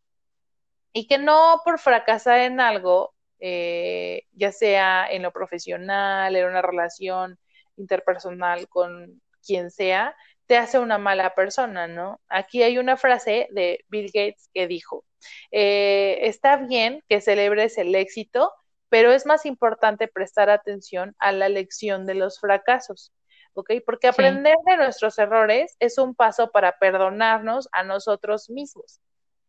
y 0.91 1.07
que 1.07 1.17
no 1.17 1.61
por 1.63 1.79
fracasar 1.79 2.39
en 2.39 2.59
algo 2.59 3.13
eh, 3.45 4.23
ya 4.31 4.53
sea 4.53 5.05
en 5.09 5.21
lo 5.23 5.33
profesional, 5.33 6.33
en 6.33 6.47
una 6.47 6.61
relación 6.61 7.37
interpersonal 7.75 8.69
con 8.69 9.21
quien 9.45 9.71
sea, 9.71 10.15
te 10.45 10.57
hace 10.57 10.79
una 10.79 10.97
mala 10.97 11.35
persona, 11.35 11.87
¿no? 11.87 12.21
Aquí 12.29 12.63
hay 12.63 12.77
una 12.77 12.97
frase 12.97 13.47
de 13.51 13.85
Bill 13.89 14.11
Gates 14.13 14.49
que 14.53 14.67
dijo, 14.67 15.05
eh, 15.51 16.19
está 16.23 16.57
bien 16.57 17.01
que 17.09 17.21
celebres 17.21 17.77
el 17.77 17.95
éxito, 17.95 18.51
pero 18.89 19.11
es 19.11 19.25
más 19.25 19.45
importante 19.45 20.07
prestar 20.07 20.49
atención 20.49 21.15
a 21.19 21.31
la 21.31 21.49
lección 21.49 22.05
de 22.05 22.15
los 22.15 22.39
fracasos. 22.39 23.11
¿ok? 23.53 23.71
Porque 23.85 24.07
aprender 24.07 24.55
de 24.65 24.77
nuestros 24.77 25.17
errores 25.19 25.75
es 25.79 25.97
un 25.97 26.15
paso 26.15 26.51
para 26.51 26.77
perdonarnos 26.77 27.69
a 27.71 27.83
nosotros 27.83 28.49
mismos. 28.49 28.99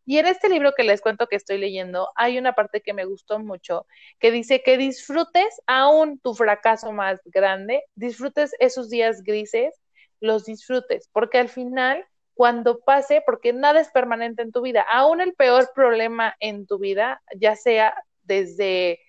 Y 0.07 0.19
en 0.19 0.27
este 0.27 0.49
libro 0.49 0.73
que 0.73 0.83
les 0.83 1.01
cuento 1.01 1.25
que 1.27 1.35
estoy 1.35 1.57
leyendo, 1.57 2.09
hay 2.15 2.37
una 2.37 2.53
parte 2.53 2.81
que 2.81 2.93
me 2.93 3.05
gustó 3.05 3.39
mucho, 3.39 3.87
que 4.19 4.29
dice 4.29 4.61
que 4.61 4.77
disfrutes 4.77 5.61
aún 5.65 6.19
tu 6.19 6.35
fracaso 6.35 6.91
más 6.91 7.21
grande, 7.25 7.83
disfrutes 7.95 8.53
esos 8.59 8.89
días 8.91 9.23
grises, 9.23 9.73
los 10.19 10.45
disfrutes, 10.45 11.09
porque 11.11 11.37
al 11.37 11.49
final, 11.49 12.05
cuando 12.33 12.79
pase, 12.79 13.23
porque 13.25 13.53
nada 13.53 13.79
es 13.79 13.89
permanente 13.89 14.41
en 14.41 14.51
tu 14.51 14.61
vida, 14.61 14.85
aún 14.89 15.21
el 15.21 15.33
peor 15.33 15.69
problema 15.73 16.35
en 16.39 16.67
tu 16.67 16.79
vida, 16.79 17.21
ya 17.37 17.55
sea 17.55 17.95
desde 18.23 18.99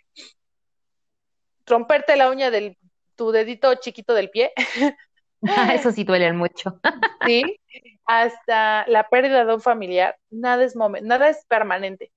romperte 1.66 2.16
la 2.16 2.31
uña 2.31 2.51
de 2.51 2.77
tu 3.16 3.33
dedito 3.33 3.75
chiquito 3.77 4.14
del 4.14 4.31
pie, 4.31 4.53
Eso 5.73 5.92
sí 5.92 6.05
duele 6.05 6.33
mucho. 6.33 6.81
sí, 7.27 7.61
hasta 8.05 8.87
la 8.88 9.09
pérdida 9.09 9.45
de 9.45 9.55
un 9.55 9.61
familiar, 9.61 10.16
nada 10.31 10.64
es, 10.64 10.75
nada 10.77 11.29
es 11.29 11.45
permanente, 11.47 12.12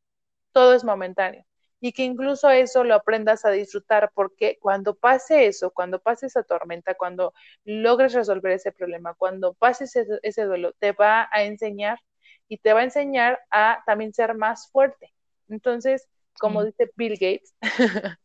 todo 0.51 0.73
es 0.73 0.83
momentáneo. 0.83 1.45
Y 1.81 1.93
que 1.93 2.03
incluso 2.03 2.49
eso 2.49 2.83
lo 2.83 2.95
aprendas 2.95 3.45
a 3.45 3.51
disfrutar, 3.51 4.11
porque 4.13 4.57
cuando 4.61 4.95
pase 4.95 5.47
eso, 5.47 5.71
cuando 5.71 5.99
pase 5.99 6.25
esa 6.25 6.43
tormenta, 6.43 6.95
cuando 6.95 7.33
logres 7.63 8.13
resolver 8.13 8.51
ese 8.51 8.71
problema, 8.71 9.13
cuando 9.13 9.53
pases 9.53 9.95
ese, 9.95 10.19
ese 10.23 10.43
duelo, 10.43 10.73
te 10.79 10.91
va 10.91 11.29
a 11.31 11.43
enseñar 11.43 11.99
y 12.49 12.57
te 12.57 12.73
va 12.73 12.81
a 12.81 12.83
enseñar 12.83 13.39
a 13.49 13.81
también 13.85 14.13
ser 14.13 14.35
más 14.35 14.69
fuerte. 14.71 15.13
Entonces, 15.47 16.07
como 16.39 16.65
dice 16.65 16.91
Bill 16.95 17.13
Gates, 17.13 17.53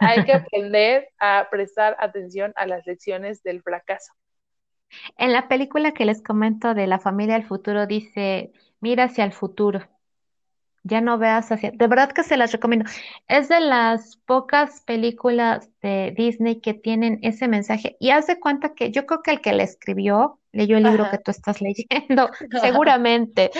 hay 0.00 0.24
que 0.24 0.32
aprender 0.32 1.08
a 1.18 1.48
prestar 1.50 1.96
atención 1.98 2.52
a 2.56 2.66
las 2.66 2.86
lecciones 2.86 3.42
del 3.42 3.62
fracaso. 3.62 4.12
En 5.18 5.32
la 5.32 5.48
película 5.48 5.92
que 5.92 6.04
les 6.04 6.22
comento 6.22 6.74
de 6.74 6.86
la 6.86 6.98
familia 6.98 7.34
del 7.34 7.46
futuro 7.46 7.86
dice, 7.86 8.52
mira 8.80 9.04
hacia 9.04 9.24
el 9.24 9.32
futuro, 9.32 9.86
ya 10.86 11.00
no 11.00 11.18
veas 11.18 11.50
hacia... 11.50 11.70
De 11.72 11.86
verdad 11.86 12.12
que 12.12 12.22
se 12.22 12.36
las 12.36 12.52
recomiendo. 12.52 12.88
Es 13.28 13.48
de 13.48 13.60
las 13.60 14.16
pocas 14.24 14.80
películas 14.82 15.68
de 15.82 16.14
Disney 16.16 16.60
que 16.60 16.74
tienen 16.74 17.18
ese 17.22 17.48
mensaje 17.48 17.96
y 17.98 18.10
haz 18.10 18.26
de 18.26 18.38
cuenta 18.38 18.74
que 18.74 18.90
yo 18.90 19.06
creo 19.06 19.22
que 19.22 19.32
el 19.32 19.40
que 19.40 19.52
la 19.52 19.64
escribió 19.64 20.40
leyó 20.52 20.76
el 20.76 20.84
libro 20.84 21.10
que 21.10 21.18
tú 21.18 21.30
estás 21.30 21.60
leyendo, 21.60 22.30
seguramente, 22.62 23.50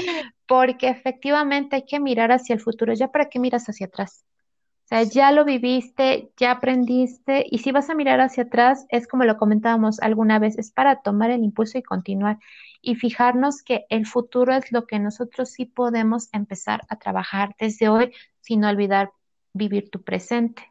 porque 0.46 0.88
efectivamente 0.88 1.76
hay 1.76 1.84
que 1.84 2.00
mirar 2.00 2.32
hacia 2.32 2.54
el 2.54 2.60
futuro, 2.60 2.94
ya 2.94 3.08
para 3.08 3.28
qué 3.28 3.38
miras 3.38 3.68
hacia 3.68 3.86
atrás. 3.86 4.24
O 4.86 4.88
sea, 4.88 5.02
ya 5.02 5.32
lo 5.32 5.44
viviste, 5.44 6.30
ya 6.36 6.52
aprendiste, 6.52 7.44
y 7.50 7.58
si 7.58 7.72
vas 7.72 7.90
a 7.90 7.96
mirar 7.96 8.20
hacia 8.20 8.44
atrás, 8.44 8.86
es 8.88 9.08
como 9.08 9.24
lo 9.24 9.36
comentábamos 9.36 9.98
alguna 9.98 10.38
vez, 10.38 10.56
es 10.58 10.70
para 10.70 11.02
tomar 11.02 11.32
el 11.32 11.42
impulso 11.42 11.76
y 11.76 11.82
continuar 11.82 12.38
y 12.80 12.94
fijarnos 12.94 13.64
que 13.64 13.84
el 13.88 14.06
futuro 14.06 14.54
es 14.54 14.70
lo 14.70 14.86
que 14.86 15.00
nosotros 15.00 15.50
sí 15.50 15.64
podemos 15.64 16.28
empezar 16.32 16.82
a 16.88 17.00
trabajar 17.00 17.56
desde 17.58 17.88
hoy, 17.88 18.14
sin 18.38 18.64
olvidar 18.64 19.10
vivir 19.54 19.90
tu 19.90 20.04
presente. 20.04 20.62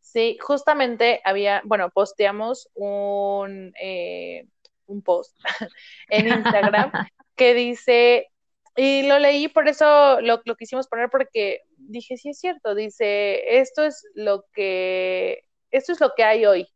Sí, 0.00 0.36
justamente 0.40 1.20
había, 1.22 1.62
bueno, 1.64 1.90
posteamos 1.90 2.68
un, 2.74 3.72
eh, 3.80 4.48
un 4.86 5.00
post 5.00 5.38
en 6.08 6.26
Instagram 6.26 6.90
que 7.36 7.54
dice, 7.54 8.32
y 8.76 9.02
lo 9.06 9.18
leí, 9.18 9.48
por 9.48 9.68
eso 9.68 10.20
lo, 10.20 10.40
lo 10.44 10.56
quisimos 10.56 10.88
poner 10.88 11.10
porque 11.10 11.62
dije, 11.76 12.16
sí 12.16 12.30
es 12.30 12.38
cierto, 12.40 12.74
dice, 12.74 13.58
esto 13.60 13.84
es 13.84 14.06
lo 14.14 14.44
que, 14.52 15.44
esto 15.70 15.92
es 15.92 16.00
lo 16.00 16.12
que 16.16 16.24
hay 16.24 16.46
hoy, 16.46 16.68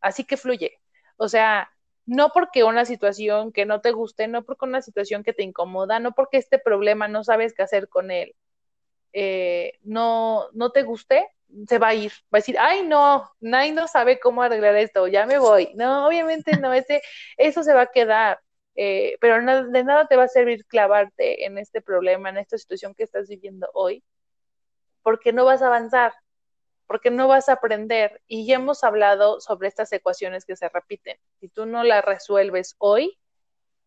así 0.00 0.24
que 0.24 0.36
fluye. 0.36 0.78
O 1.16 1.28
sea, 1.28 1.70
no 2.06 2.30
porque 2.34 2.64
una 2.64 2.84
situación 2.84 3.52
que 3.52 3.66
no 3.66 3.80
te 3.80 3.92
guste, 3.92 4.28
no 4.28 4.44
porque 4.44 4.64
una 4.66 4.82
situación 4.82 5.22
que 5.24 5.32
te 5.32 5.42
incomoda, 5.44 6.00
no 6.00 6.12
porque 6.12 6.38
este 6.38 6.58
problema 6.58 7.08
no 7.08 7.24
sabes 7.24 7.54
qué 7.54 7.62
hacer 7.62 7.88
con 7.88 8.10
él, 8.10 8.34
eh, 9.12 9.78
no, 9.82 10.48
no 10.52 10.70
te 10.72 10.82
guste, 10.82 11.26
se 11.68 11.78
va 11.78 11.88
a 11.88 11.94
ir, 11.94 12.12
va 12.34 12.38
a 12.38 12.40
decir, 12.40 12.56
ay 12.58 12.86
no, 12.86 13.30
nadie 13.40 13.72
no 13.72 13.86
sabe 13.88 14.18
cómo 14.20 14.42
arreglar 14.42 14.76
esto, 14.76 15.06
ya 15.08 15.26
me 15.26 15.38
voy. 15.38 15.72
No, 15.74 16.06
obviamente 16.06 16.56
no, 16.58 16.72
ese, 16.72 17.02
eso 17.36 17.62
se 17.62 17.74
va 17.74 17.82
a 17.82 17.92
quedar. 17.92 18.40
Eh, 18.74 19.16
pero 19.20 19.34
de 19.68 19.84
nada 19.84 20.06
te 20.06 20.16
va 20.16 20.24
a 20.24 20.28
servir 20.28 20.64
clavarte 20.66 21.44
en 21.44 21.58
este 21.58 21.82
problema, 21.82 22.30
en 22.30 22.38
esta 22.38 22.56
situación 22.56 22.94
que 22.94 23.02
estás 23.02 23.28
viviendo 23.28 23.68
hoy, 23.74 24.02
porque 25.02 25.32
no 25.32 25.44
vas 25.44 25.62
a 25.62 25.66
avanzar, 25.66 26.14
porque 26.86 27.10
no 27.10 27.28
vas 27.28 27.48
a 27.48 27.54
aprender. 27.54 28.22
Y 28.26 28.46
ya 28.46 28.56
hemos 28.56 28.84
hablado 28.84 29.40
sobre 29.40 29.68
estas 29.68 29.92
ecuaciones 29.92 30.44
que 30.44 30.56
se 30.56 30.68
repiten. 30.68 31.18
Si 31.40 31.48
tú 31.48 31.66
no 31.66 31.84
las 31.84 32.04
resuelves 32.04 32.76
hoy, 32.78 33.18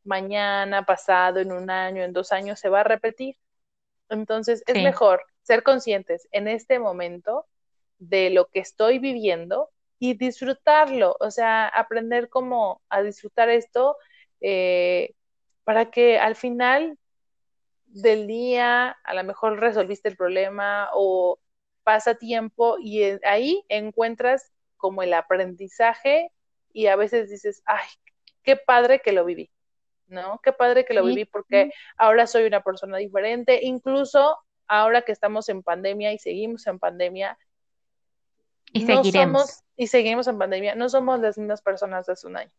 mañana, 0.04 0.86
pasado, 0.86 1.40
en 1.40 1.52
un 1.52 1.70
año, 1.70 2.04
en 2.04 2.14
dos 2.14 2.32
años, 2.32 2.60
se 2.60 2.70
va 2.70 2.82
a 2.82 2.84
repetir. 2.84 3.38
Entonces, 4.10 4.64
es 4.68 4.84
mejor 4.84 5.24
ser 5.42 5.64
conscientes 5.64 6.28
en 6.32 6.48
este 6.48 6.78
momento 6.80 7.48
de 7.98 8.30
lo 8.30 8.48
que 8.48 8.60
estoy 8.60 9.00
viviendo 9.00 9.72
y 9.98 10.14
disfrutarlo, 10.16 11.16
o 11.20 11.32
sea, 11.32 11.68
aprender 11.68 12.30
cómo 12.30 12.82
a 12.90 13.02
disfrutar 13.02 13.50
esto 13.50 13.98
eh, 14.42 15.14
para 15.64 15.92
que 15.92 16.20
al 16.20 16.36
final 16.36 16.98
del 17.88 18.28
día 18.28 18.98
a 19.04 19.14
lo 19.14 19.24
mejor 19.24 19.60
resolviste 19.60 20.10
el 20.10 20.18
problema 20.18 20.90
o 20.94 21.40
pasa 21.84 22.16
tiempo 22.16 22.78
y 22.80 23.04
ahí 23.24 23.64
encuentras 23.70 24.52
como 24.78 25.02
el 25.04 25.14
aprendizaje 25.14 26.32
y 26.74 26.88
a 26.88 26.96
veces 26.96 27.30
dices, 27.30 27.64
ay, 27.66 27.88
qué 28.44 28.58
padre 28.58 29.00
que 29.00 29.14
lo 29.14 29.24
viví, 29.24 29.50
¿no? 30.08 30.40
Qué 30.44 30.52
padre 30.52 30.84
que 30.84 30.94
lo 30.94 31.06
viví 31.06 31.26
porque 31.26 31.72
ahora 31.98 32.28
soy 32.28 32.46
una 32.46 32.62
persona 32.62 32.98
diferente, 32.98 33.62
incluso 33.64 34.38
ahora 34.68 35.04
que 35.04 35.12
estamos 35.12 35.48
en 35.50 35.64
pandemia 35.64 36.12
y 36.12 36.20
seguimos 36.20 36.68
en 36.68 36.80
pandemia. 36.80 37.38
Y 38.74 38.86
seguiremos. 38.86 39.64
y 39.78 39.88
seguimos 39.88 40.28
en 40.28 40.38
pandemia, 40.38 40.76
no 40.76 40.90
somos 40.90 41.20
las 41.22 41.38
mismas 41.38 41.62
personas 41.62 42.06
de 42.08 42.14
hace 42.14 42.28
un 42.28 42.38
año. 42.38 42.52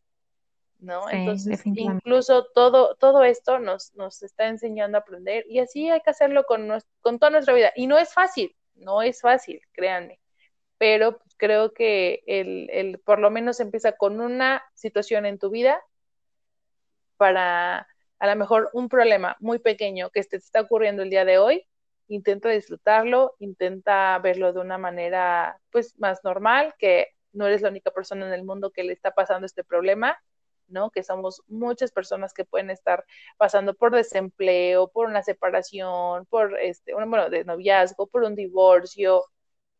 ¿No? 0.79 1.09
Entonces, 1.11 1.63
incluso 1.65 2.47
todo, 2.55 2.95
todo 2.97 3.25
esto 3.25 3.59
nos, 3.59 3.95
nos 3.95 4.23
está 4.23 4.49
enseñando 4.49 4.99
a 4.99 5.01
aprender 5.01 5.45
y 5.49 5.59
así 5.59 5.91
hay 5.91 6.01
que 6.01 6.11
hacerlo 6.11 6.45
con, 6.45 6.69
con 7.01 7.19
toda 7.19 7.31
nuestra 7.31 7.55
vida. 7.55 7.73
Y 7.77 7.87
no 7.87 7.99
es 7.99 8.13
fácil, 8.13 8.55
no 8.75 9.03
es 9.03 9.21
fácil, 9.21 9.61
créanme, 9.73 10.21
pero 10.79 11.21
creo 11.37 11.73
que 11.73 12.23
el, 12.27 12.69
el, 12.71 12.99
por 12.99 13.19
lo 13.19 13.31
menos 13.31 13.61
empieza 13.61 13.93
con 13.93 14.21
una 14.21 14.63
situación 14.75 15.27
en 15.27 15.39
tu 15.39 15.51
vida 15.51 15.81
para 17.17 17.87
a 18.19 18.27
lo 18.27 18.37
mejor 18.37 18.71
un 18.73 18.89
problema 18.89 19.37
muy 19.41 19.59
pequeño 19.59 20.11
que 20.11 20.23
te 20.25 20.37
está 20.37 20.63
ocurriendo 20.63 21.03
el 21.03 21.11
día 21.11 21.25
de 21.25 21.39
hoy, 21.39 21.67
intenta 22.09 22.49
disfrutarlo, 22.49 23.35
intenta 23.39 24.19
verlo 24.21 24.53
de 24.53 24.61
una 24.61 24.79
manera 24.79 25.61
pues 25.71 25.99
más 25.99 26.23
normal, 26.25 26.75
que 26.79 27.09
no 27.33 27.47
eres 27.47 27.61
la 27.61 27.69
única 27.69 27.91
persona 27.91 28.27
en 28.27 28.33
el 28.33 28.45
mundo 28.45 28.71
que 28.71 28.85
le 28.85 28.93
está 28.93 29.11
pasando 29.11 29.45
este 29.45 29.65
problema 29.65 30.19
¿no? 30.69 30.91
Que 30.91 31.03
somos 31.03 31.43
muchas 31.49 31.93
personas 31.93 32.33
que 32.33 32.45
pueden 32.45 32.71
estar 32.71 33.05
pasando 33.37 33.75
por 33.75 33.95
desempleo, 33.95 34.89
por 34.89 35.09
una 35.09 35.23
separación, 35.23 36.27
por 36.27 36.59
este, 36.59 36.95
bueno, 36.95 37.31
de 37.31 37.45
noviazgo, 37.45 38.07
por 38.07 38.23
un 38.23 38.35
divorcio, 38.35 39.25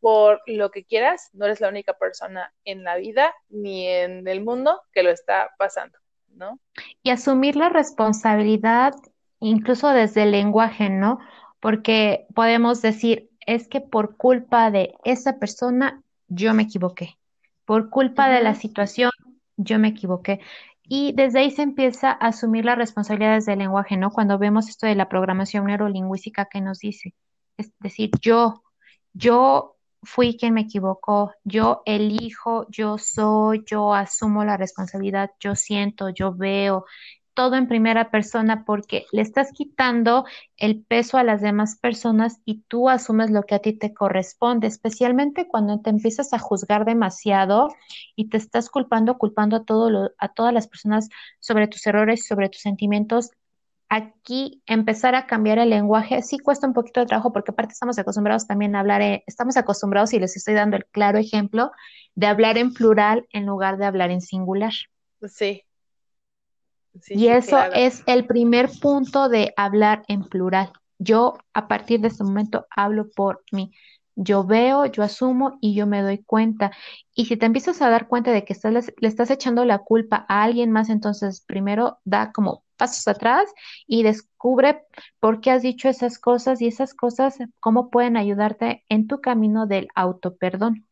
por 0.01 0.41
lo 0.47 0.71
que 0.71 0.85
quieras, 0.85 1.31
no 1.33 1.47
eres 1.47 1.61
la 1.61 1.69
única 1.69 1.95
persona 1.95 2.53
en 2.65 2.85
la 2.85 2.97
vida 2.97 3.35
ni 3.49 3.87
en 3.87 4.29
el 4.29 4.45
mundo 4.45 4.81
que 4.93 5.03
lo 5.03 5.11
está 5.11 5.51
pasando, 5.59 5.99
¿no? 6.29 6.61
Y 7.03 7.11
asumir 7.11 7.57
la 7.57 7.69
responsabilidad 7.71 8.95
incluso 9.41 9.89
desde 9.91 10.25
el 10.25 10.33
lenguaje, 10.33 10.91
¿no? 10.91 11.19
Porque 11.61 12.27
podemos 12.35 12.83
decir, 12.83 13.31
es 13.47 13.69
que 13.69 13.81
por 13.81 14.17
culpa 14.17 14.71
de 14.71 14.95
esa 15.05 15.39
persona 15.39 16.03
yo 16.29 16.55
me 16.55 16.65
equivoqué. 16.65 17.17
Por 17.65 17.91
culpa 17.91 18.29
de 18.29 18.43
la 18.43 18.55
situación 18.55 19.11
yo 19.57 19.79
me 19.79 19.89
equivoqué. 19.89 20.41
Y 20.89 21.13
desde 21.13 21.41
ahí 21.41 21.51
se 21.51 21.63
empieza 21.63 22.11
a 22.11 22.29
asumir 22.29 22.65
las 22.65 22.79
responsabilidades 22.79 23.47
del 23.47 23.59
lenguaje, 23.59 23.97
¿no? 23.97 24.11
Cuando 24.11 24.39
vemos 24.39 24.69
esto 24.69 24.87
de 24.87 24.95
la 24.95 25.09
programación 25.09 25.67
neurolingüística 25.67 26.47
que 26.47 26.61
nos 26.61 26.79
dice, 26.79 27.15
es 27.57 27.73
decir, 27.81 28.11
yo, 28.21 28.63
yo 29.13 29.77
fui 30.03 30.37
quien 30.37 30.55
me 30.55 30.63
equivocó, 30.63 31.33
yo 31.45 31.83
elijo, 31.85 32.67
yo 32.71 32.99
soy, 32.99 33.65
yo 33.67 33.95
asumo 33.95 34.45
la 34.45 34.57
responsabilidad, 34.57 35.31
yo 35.41 35.57
siento, 35.57 36.11
yo 36.11 36.33
veo, 36.35 36.85
todo 37.37 37.55
en 37.55 37.69
primera 37.69 38.11
persona 38.11 38.65
porque 38.65 39.07
le 39.13 39.23
estás 39.23 39.53
quitando 39.53 40.25
el 40.57 40.83
peso 40.83 41.19
a 41.19 41.23
las 41.25 41.43
demás 41.43 41.79
personas 41.79 42.41
y 42.47 42.63
tú 42.63 42.89
asumes 42.89 43.31
lo 43.31 43.45
que 43.45 43.55
a 43.55 43.61
ti 43.61 43.75
te 43.75 43.95
corresponde, 43.95 44.67
especialmente 44.67 45.47
cuando 45.47 45.81
te 45.81 45.91
empiezas 45.91 46.33
a 46.33 46.41
juzgar 46.41 46.87
demasiado 46.87 47.69
y 48.17 48.31
te 48.31 48.39
estás 48.39 48.71
culpando, 48.71 49.19
culpando 49.19 49.57
a, 49.57 49.65
a 50.19 50.29
todas 50.31 50.55
las 50.55 50.67
personas 50.67 51.09
sobre 51.39 51.69
tus 51.69 51.87
errores, 51.87 52.27
sobre 52.27 52.49
tus 52.49 52.63
sentimientos. 52.63 53.31
Aquí 53.91 54.63
empezar 54.67 55.15
a 55.15 55.27
cambiar 55.27 55.59
el 55.59 55.71
lenguaje 55.71 56.23
sí 56.23 56.39
cuesta 56.39 56.67
un 56.67 56.73
poquito 56.75 57.01
de 57.01 57.07
trabajo 57.07 57.33
porque 57.33 57.53
aparte 57.53 57.75
estamos 57.75 57.99
acostumbrados 57.99 58.47
también 58.47 58.75
a 58.75 58.81
hablar, 58.81 59.03
estamos 59.27 59.57
acostumbrados 59.59 60.13
y 60.15 60.19
les 60.19 60.37
estoy 60.37 60.55
dando 60.55 60.77
el 60.77 60.87
claro 60.87 61.19
ejemplo 61.19 61.71
de 62.17 62.27
hablar 62.27 62.59
en 62.59 62.73
plural 62.75 63.27
en 63.33 63.47
lugar 63.47 63.77
de 63.77 63.85
hablar 63.87 64.11
en 64.11 64.23
singular. 64.23 64.73
Sí, 65.29 65.66
y 67.09 67.29
eso 67.29 67.59
es 67.75 68.03
el 68.07 68.27
primer 68.27 68.71
punto 68.81 69.29
de 69.29 69.53
hablar 69.57 70.05
en 70.09 70.25
plural. 70.25 70.73
Yo 70.99 71.39
a 71.53 71.69
partir 71.69 72.01
de 72.01 72.09
este 72.09 72.25
momento 72.25 72.67
hablo 72.71 73.11
por 73.11 73.43
mí. 73.53 73.73
Yo 74.15 74.45
veo, 74.45 74.87
yo 74.87 75.03
asumo 75.03 75.59
y 75.61 75.75
yo 75.75 75.87
me 75.87 76.01
doy 76.01 76.19
cuenta. 76.19 76.73
Y 77.15 77.27
si 77.27 77.37
te 77.37 77.47
empiezas 77.47 77.83
a 77.83 77.91
dar 77.91 78.09
cuenta 78.09 78.33
de 78.33 78.45
que 78.45 78.55
estás, 78.55 78.93
le 78.99 79.09
estás 79.09 79.31
echando 79.31 79.65
la 79.65 79.79
culpa 79.79 80.25
a 80.29 80.43
alguien 80.43 80.73
más, 80.73 80.89
entonces 80.89 81.43
primero 81.43 81.99
da 82.05 82.33
como 82.33 82.65
pasos 82.77 83.07
atrás 83.09 83.53
y 83.87 84.03
descubre 84.03 84.85
por 85.21 85.41
qué 85.41 85.51
has 85.51 85.63
dicho 85.63 85.89
esas 85.89 86.19
cosas 86.19 86.63
y 86.63 86.67
esas 86.67 86.95
cosas, 86.95 87.39
cómo 87.61 87.91
pueden 87.91 88.17
ayudarte 88.17 88.85
en 88.89 89.07
tu 89.07 89.21
camino 89.21 89.67
del 89.67 89.89
autoperdón. 89.95 90.87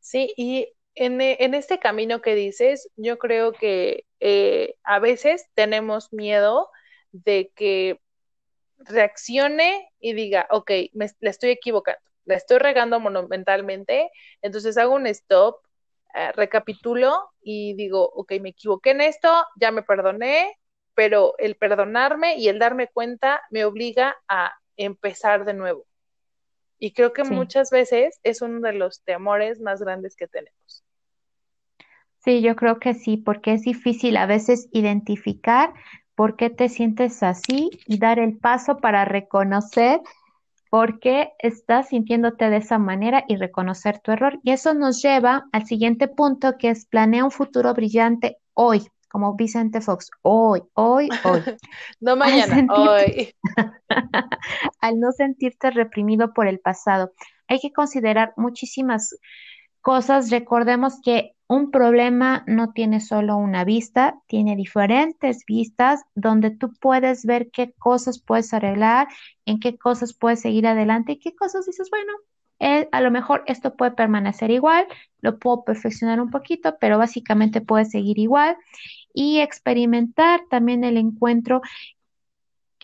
Sí, 0.00 0.32
y 0.36 0.68
en, 0.94 1.20
en, 1.20 1.54
este 1.54 1.78
camino 1.78 2.20
que 2.20 2.34
dices, 2.34 2.88
yo 2.96 3.18
creo 3.18 3.52
que 3.52 4.04
eh, 4.20 4.74
a 4.84 4.98
veces 4.98 5.46
tenemos 5.54 6.12
miedo 6.12 6.70
de 7.12 7.50
que 7.54 8.00
reaccione 8.78 9.88
y 10.00 10.12
diga, 10.14 10.46
ok, 10.50 10.70
me, 10.92 11.08
la 11.20 11.30
estoy 11.30 11.50
equivocando, 11.50 12.00
la 12.24 12.36
estoy 12.36 12.58
regando 12.58 13.00
monumentalmente, 13.00 14.10
entonces 14.42 14.76
hago 14.76 14.94
un 14.94 15.06
stop, 15.06 15.56
eh, 16.14 16.32
recapitulo 16.32 17.30
y 17.42 17.74
digo, 17.74 18.04
ok, 18.14 18.32
me 18.40 18.50
equivoqué 18.50 18.90
en 18.90 19.00
esto, 19.00 19.46
ya 19.56 19.70
me 19.70 19.82
perdoné, 19.82 20.58
pero 20.94 21.34
el 21.38 21.56
perdonarme 21.56 22.36
y 22.36 22.48
el 22.48 22.58
darme 22.58 22.88
cuenta 22.88 23.42
me 23.50 23.64
obliga 23.64 24.16
a 24.28 24.52
empezar 24.76 25.44
de 25.44 25.54
nuevo. 25.54 25.86
Y 26.82 26.94
creo 26.94 27.12
que 27.12 27.22
muchas 27.22 27.70
veces 27.70 28.18
es 28.24 28.42
uno 28.42 28.58
de 28.58 28.72
los 28.72 29.04
temores 29.04 29.60
más 29.60 29.80
grandes 29.80 30.16
que 30.16 30.26
tenemos. 30.26 30.82
Sí, 32.24 32.42
yo 32.42 32.56
creo 32.56 32.80
que 32.80 32.94
sí, 32.94 33.16
porque 33.16 33.52
es 33.52 33.62
difícil 33.62 34.16
a 34.16 34.26
veces 34.26 34.68
identificar 34.72 35.72
por 36.16 36.34
qué 36.34 36.50
te 36.50 36.68
sientes 36.68 37.22
así 37.22 37.70
y 37.86 38.00
dar 38.00 38.18
el 38.18 38.36
paso 38.36 38.78
para 38.78 39.04
reconocer 39.04 40.00
por 40.70 40.98
qué 40.98 41.30
estás 41.38 41.90
sintiéndote 41.90 42.50
de 42.50 42.56
esa 42.56 42.78
manera 42.78 43.24
y 43.28 43.36
reconocer 43.36 44.00
tu 44.00 44.10
error. 44.10 44.40
Y 44.42 44.50
eso 44.50 44.74
nos 44.74 45.00
lleva 45.00 45.46
al 45.52 45.66
siguiente 45.66 46.08
punto, 46.08 46.58
que 46.58 46.70
es 46.70 46.86
planea 46.86 47.24
un 47.24 47.30
futuro 47.30 47.74
brillante 47.74 48.38
hoy, 48.54 48.88
como 49.12 49.34
Vicente 49.34 49.82
Fox, 49.82 50.10
hoy, 50.22 50.62
hoy, 50.72 51.10
hoy. 51.24 51.40
no 52.00 52.16
mañana, 52.16 52.66
hoy. 52.72 53.34
al 54.80 54.98
no 54.98 55.12
sentirte 55.12 55.70
reprimido 55.70 56.32
por 56.32 56.46
el 56.46 56.60
pasado. 56.60 57.12
Hay 57.46 57.60
que 57.60 57.72
considerar 57.72 58.32
muchísimas 58.38 59.14
cosas. 59.82 60.30
Recordemos 60.30 60.98
que 61.04 61.32
un 61.46 61.70
problema 61.70 62.42
no 62.46 62.72
tiene 62.72 63.00
solo 63.00 63.36
una 63.36 63.64
vista, 63.64 64.18
tiene 64.28 64.56
diferentes 64.56 65.44
vistas 65.46 66.00
donde 66.14 66.50
tú 66.50 66.72
puedes 66.80 67.26
ver 67.26 67.50
qué 67.50 67.74
cosas 67.78 68.18
puedes 68.18 68.54
arreglar, 68.54 69.08
en 69.44 69.60
qué 69.60 69.76
cosas 69.76 70.14
puedes 70.14 70.40
seguir 70.40 70.66
adelante 70.66 71.12
y 71.12 71.18
qué 71.18 71.34
cosas 71.34 71.66
dices, 71.66 71.90
bueno, 71.90 72.14
eh, 72.60 72.88
a 72.92 73.00
lo 73.02 73.10
mejor 73.10 73.42
esto 73.46 73.76
puede 73.76 73.90
permanecer 73.90 74.50
igual, 74.50 74.86
lo 75.20 75.38
puedo 75.38 75.64
perfeccionar 75.64 76.20
un 76.20 76.30
poquito, 76.30 76.76
pero 76.80 76.96
básicamente 76.96 77.60
puede 77.60 77.84
seguir 77.84 78.18
igual 78.18 78.56
y 79.12 79.40
experimentar 79.40 80.42
también 80.50 80.84
el 80.84 80.96
encuentro 80.96 81.60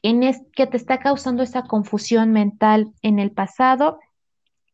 en 0.02 0.20
que 0.54 0.66
te 0.66 0.76
está 0.76 0.98
causando 0.98 1.42
esa 1.42 1.62
confusión 1.62 2.32
mental 2.32 2.92
en 3.02 3.18
el 3.18 3.30
pasado 3.30 3.98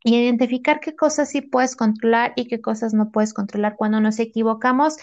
y 0.03 0.17
identificar 0.17 0.81
qué 0.81 0.95
cosas 0.95 1.31
sí 1.31 1.41
puedes 1.41 1.77
controlar 1.77 2.35
y 2.37 2.47
qué 2.47 2.61
cosas 2.61 2.93
no 2.93 3.11
puedes 3.11 3.33
controlar. 3.33 3.77
Cuando 3.77 4.01
nos 4.01 4.19
equivocamos, 4.19 4.99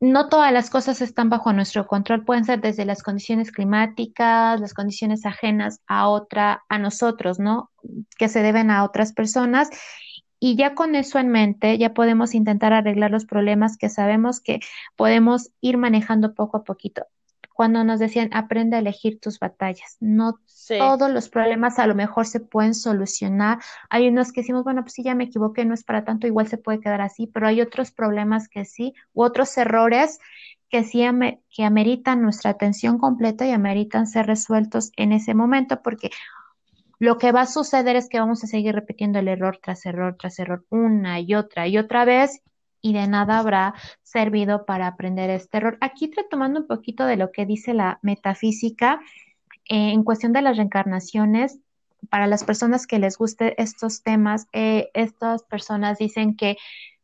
no 0.00 0.28
todas 0.28 0.52
las 0.52 0.68
cosas 0.68 1.00
están 1.00 1.30
bajo 1.30 1.52
nuestro 1.52 1.86
control, 1.86 2.24
pueden 2.24 2.44
ser 2.44 2.60
desde 2.60 2.84
las 2.84 3.02
condiciones 3.02 3.52
climáticas, 3.52 4.60
las 4.60 4.74
condiciones 4.74 5.24
ajenas 5.24 5.80
a 5.86 6.08
otra, 6.08 6.64
a 6.68 6.78
nosotros, 6.78 7.38
¿no? 7.38 7.70
Que 8.18 8.28
se 8.28 8.42
deben 8.42 8.70
a 8.70 8.84
otras 8.84 9.12
personas. 9.12 9.70
Y 10.44 10.56
ya 10.56 10.74
con 10.74 10.96
eso 10.96 11.20
en 11.20 11.28
mente, 11.28 11.78
ya 11.78 11.94
podemos 11.94 12.34
intentar 12.34 12.72
arreglar 12.72 13.12
los 13.12 13.26
problemas 13.26 13.76
que 13.76 13.88
sabemos 13.88 14.40
que 14.40 14.58
podemos 14.96 15.52
ir 15.60 15.78
manejando 15.78 16.34
poco 16.34 16.56
a 16.56 16.64
poquito 16.64 17.06
cuando 17.54 17.84
nos 17.84 18.00
decían 18.00 18.28
aprende 18.32 18.74
a 18.74 18.80
elegir 18.80 19.20
tus 19.20 19.38
batallas. 19.38 19.98
No 20.00 20.40
todos 20.66 21.12
los 21.12 21.28
problemas 21.28 21.78
a 21.78 21.86
lo 21.86 21.94
mejor 21.94 22.26
se 22.26 22.40
pueden 22.40 22.74
solucionar. 22.74 23.60
Hay 23.88 24.08
unos 24.08 24.32
que 24.32 24.40
decimos, 24.40 24.64
bueno, 24.64 24.82
pues 24.82 24.94
si 24.94 25.04
ya 25.04 25.14
me 25.14 25.24
equivoqué, 25.24 25.64
no 25.64 25.74
es 25.74 25.84
para 25.84 26.04
tanto, 26.04 26.26
igual 26.26 26.48
se 26.48 26.58
puede 26.58 26.80
quedar 26.80 27.02
así, 27.02 27.28
pero 27.28 27.46
hay 27.46 27.60
otros 27.60 27.92
problemas 27.92 28.48
que 28.48 28.64
sí, 28.64 28.94
u 29.12 29.22
otros 29.22 29.56
errores 29.58 30.18
que 30.70 30.82
sí 30.82 31.04
que 31.50 31.64
ameritan 31.64 32.20
nuestra 32.20 32.50
atención 32.50 32.98
completa 32.98 33.46
y 33.46 33.52
ameritan 33.52 34.08
ser 34.08 34.26
resueltos 34.26 34.90
en 34.96 35.12
ese 35.12 35.34
momento, 35.34 35.82
porque 35.82 36.10
lo 37.02 37.18
que 37.18 37.32
va 37.32 37.40
a 37.40 37.46
suceder 37.46 37.96
es 37.96 38.08
que 38.08 38.20
vamos 38.20 38.44
a 38.44 38.46
seguir 38.46 38.76
repitiendo 38.76 39.18
el 39.18 39.26
error 39.26 39.58
tras 39.60 39.84
error 39.86 40.14
tras 40.16 40.38
error 40.38 40.64
una 40.70 41.18
y 41.18 41.34
otra 41.34 41.66
y 41.66 41.76
otra 41.76 42.04
vez 42.04 42.42
y 42.80 42.92
de 42.92 43.08
nada 43.08 43.40
habrá 43.40 43.74
servido 44.04 44.66
para 44.66 44.86
aprender 44.86 45.28
este 45.28 45.56
error. 45.56 45.78
Aquí 45.80 46.12
retomando 46.16 46.60
un 46.60 46.68
poquito 46.68 47.04
de 47.04 47.16
lo 47.16 47.32
que 47.32 47.44
dice 47.44 47.74
la 47.74 47.98
metafísica 48.02 49.00
eh, 49.68 49.90
en 49.90 50.04
cuestión 50.04 50.32
de 50.32 50.42
las 50.42 50.56
reencarnaciones, 50.56 51.58
para 52.08 52.28
las 52.28 52.44
personas 52.44 52.86
que 52.86 53.00
les 53.00 53.18
guste 53.18 53.60
estos 53.60 54.04
temas, 54.04 54.46
eh, 54.52 54.90
estas 54.94 55.42
personas 55.42 55.98
dicen 55.98 56.36
que 56.36 56.56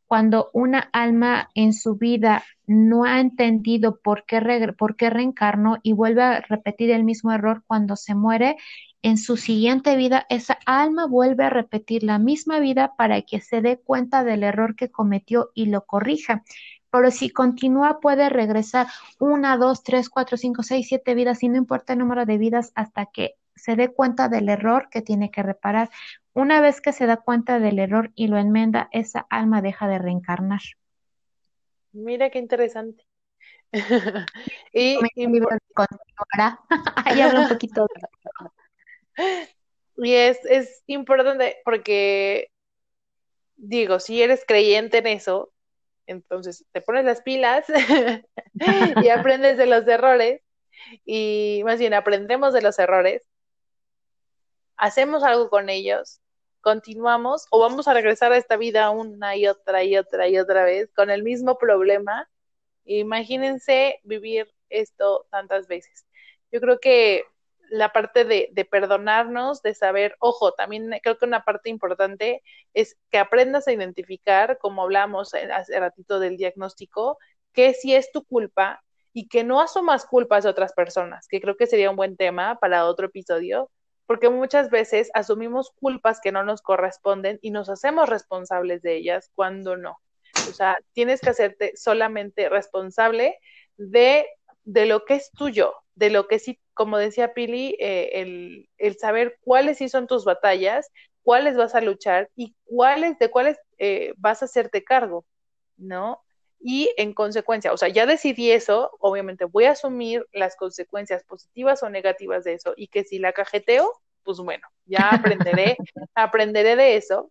cuando 0.08 0.50
una 0.54 0.88
alma 0.92 1.50
en 1.54 1.72
su 1.72 1.96
vida 1.96 2.42
no 2.66 3.04
ha 3.04 3.20
entendido 3.20 4.00
por 4.00 4.24
qué, 4.24 4.74
por 4.76 4.96
qué 4.96 5.10
reencarnó 5.10 5.76
y 5.82 5.92
vuelve 5.92 6.22
a 6.22 6.40
repetir 6.40 6.90
el 6.90 7.04
mismo 7.04 7.30
error 7.30 7.62
cuando 7.66 7.94
se 7.94 8.14
muere, 8.14 8.56
en 9.02 9.18
su 9.18 9.36
siguiente 9.36 9.94
vida 9.96 10.26
esa 10.28 10.58
alma 10.66 11.06
vuelve 11.06 11.44
a 11.44 11.50
repetir 11.50 12.02
la 12.02 12.18
misma 12.18 12.58
vida 12.58 12.94
para 12.96 13.22
que 13.22 13.40
se 13.40 13.60
dé 13.60 13.78
cuenta 13.78 14.24
del 14.24 14.42
error 14.42 14.74
que 14.74 14.90
cometió 14.90 15.50
y 15.54 15.66
lo 15.66 15.86
corrija. 15.86 16.42
Pero 16.90 17.10
si 17.10 17.30
continúa, 17.30 18.00
puede 18.00 18.28
regresar 18.30 18.86
una, 19.20 19.56
dos, 19.58 19.82
tres, 19.82 20.08
cuatro, 20.08 20.36
cinco, 20.36 20.62
seis, 20.62 20.88
siete 20.88 21.14
vidas, 21.14 21.42
y 21.42 21.48
no 21.48 21.56
importa 21.58 21.92
el 21.92 21.98
número 21.98 22.24
de 22.24 22.38
vidas, 22.38 22.72
hasta 22.74 23.06
que 23.06 23.34
se 23.54 23.76
dé 23.76 23.92
cuenta 23.92 24.28
del 24.28 24.48
error 24.48 24.88
que 24.90 25.02
tiene 25.02 25.30
que 25.30 25.42
reparar. 25.42 25.90
Una 26.38 26.60
vez 26.60 26.80
que 26.80 26.92
se 26.92 27.06
da 27.06 27.16
cuenta 27.16 27.58
del 27.58 27.80
error 27.80 28.12
y 28.14 28.28
lo 28.28 28.38
enmenda, 28.38 28.88
esa 28.92 29.26
alma 29.28 29.60
deja 29.60 29.88
de 29.88 29.98
reencarnar. 29.98 30.60
Mira 31.90 32.30
qué 32.30 32.38
interesante. 32.38 33.04
y, 34.72 35.00
continuará. 35.74 36.60
Ahí 37.04 37.22
habla 37.22 37.40
un 37.40 37.48
poquito. 37.48 37.88
y 39.96 40.14
es, 40.14 40.38
es 40.44 40.84
importante 40.86 41.56
porque, 41.64 42.52
digo, 43.56 43.98
si 43.98 44.22
eres 44.22 44.44
creyente 44.46 44.98
en 44.98 45.08
eso, 45.08 45.52
entonces 46.06 46.64
te 46.70 46.80
pones 46.80 47.04
las 47.04 47.20
pilas 47.20 47.66
y 49.02 49.08
aprendes 49.08 49.58
de 49.58 49.66
los 49.66 49.84
errores 49.88 50.40
y 51.04 51.62
más 51.64 51.80
bien 51.80 51.94
aprendemos 51.94 52.52
de 52.52 52.62
los 52.62 52.78
errores, 52.78 53.22
hacemos 54.76 55.24
algo 55.24 55.50
con 55.50 55.68
ellos, 55.68 56.20
continuamos 56.60 57.46
o 57.50 57.60
vamos 57.60 57.88
a 57.88 57.94
regresar 57.94 58.32
a 58.32 58.36
esta 58.36 58.56
vida 58.56 58.90
una 58.90 59.36
y 59.36 59.46
otra 59.46 59.84
y 59.84 59.96
otra 59.96 60.28
y 60.28 60.38
otra 60.38 60.64
vez 60.64 60.90
con 60.94 61.10
el 61.10 61.22
mismo 61.22 61.58
problema. 61.58 62.28
Imagínense 62.84 64.00
vivir 64.04 64.52
esto 64.70 65.26
tantas 65.30 65.68
veces. 65.68 66.06
Yo 66.50 66.60
creo 66.60 66.80
que 66.80 67.24
la 67.70 67.92
parte 67.92 68.24
de, 68.24 68.68
perdonarnos, 68.70 69.62
de 69.62 69.74
saber, 69.74 70.16
ojo, 70.20 70.52
también 70.52 70.90
creo 71.02 71.18
que 71.18 71.26
una 71.26 71.44
parte 71.44 71.70
importante 71.70 72.42
es 72.74 72.96
que 73.10 73.18
aprendas 73.18 73.68
a 73.68 73.72
identificar, 73.72 74.58
como 74.58 74.82
hablamos 74.82 75.34
hace 75.34 75.78
ratito 75.78 76.18
del 76.18 76.36
diagnóstico, 76.36 77.18
que 77.52 77.74
si 77.74 77.94
es 77.94 78.10
tu 78.12 78.24
culpa 78.24 78.82
y 79.12 79.28
que 79.28 79.44
no 79.44 79.60
asumas 79.60 80.06
culpas 80.06 80.44
de 80.44 80.50
otras 80.50 80.72
personas, 80.72 81.28
que 81.28 81.40
creo 81.40 81.56
que 81.56 81.66
sería 81.66 81.90
un 81.90 81.96
buen 81.96 82.16
tema 82.16 82.58
para 82.60 82.86
otro 82.86 83.06
episodio, 83.06 83.70
porque 84.08 84.30
muchas 84.30 84.70
veces 84.70 85.10
asumimos 85.12 85.70
culpas 85.78 86.18
que 86.20 86.32
no 86.32 86.42
nos 86.42 86.62
corresponden 86.62 87.38
y 87.42 87.50
nos 87.50 87.68
hacemos 87.68 88.08
responsables 88.08 88.82
de 88.82 88.96
ellas 88.96 89.30
cuando 89.34 89.76
no. 89.76 89.98
O 90.48 90.52
sea, 90.52 90.78
tienes 90.94 91.20
que 91.20 91.30
hacerte 91.30 91.76
solamente 91.76 92.48
responsable 92.48 93.38
de, 93.76 94.26
de 94.64 94.86
lo 94.86 95.04
que 95.04 95.16
es 95.16 95.30
tuyo, 95.32 95.74
de 95.94 96.08
lo 96.08 96.26
que 96.26 96.38
sí 96.38 96.58
como 96.78 96.96
decía 96.96 97.34
Pili, 97.34 97.76
eh, 97.80 98.66
el, 98.78 98.96
saber 98.98 99.36
cuáles 99.40 99.78
sí 99.78 99.88
son 99.88 100.06
tus 100.06 100.24
batallas, 100.24 100.92
cuáles 101.24 101.56
vas 101.56 101.74
a 101.74 101.80
luchar 101.80 102.30
y 102.36 102.54
cuáles, 102.64 103.18
de 103.18 103.30
cuáles 103.30 103.58
eh, 103.78 104.14
vas 104.16 104.42
a 104.42 104.44
hacerte 104.44 104.84
cargo, 104.84 105.26
¿no? 105.76 106.22
Y 106.60 106.92
en 106.96 107.14
consecuencia, 107.14 107.72
o 107.72 107.76
sea, 107.76 107.88
ya 107.88 108.04
decidí 108.06 108.50
eso, 108.50 108.90
obviamente 108.98 109.44
voy 109.44 109.64
a 109.64 109.72
asumir 109.72 110.26
las 110.32 110.56
consecuencias 110.56 111.22
positivas 111.24 111.82
o 111.82 111.90
negativas 111.90 112.44
de 112.44 112.54
eso 112.54 112.74
y 112.76 112.88
que 112.88 113.04
si 113.04 113.18
la 113.18 113.32
cajeteo, 113.32 113.92
pues 114.24 114.38
bueno, 114.38 114.66
ya 114.84 115.08
aprenderé, 115.12 115.76
aprenderé 116.14 116.76
de 116.76 116.96
eso, 116.96 117.30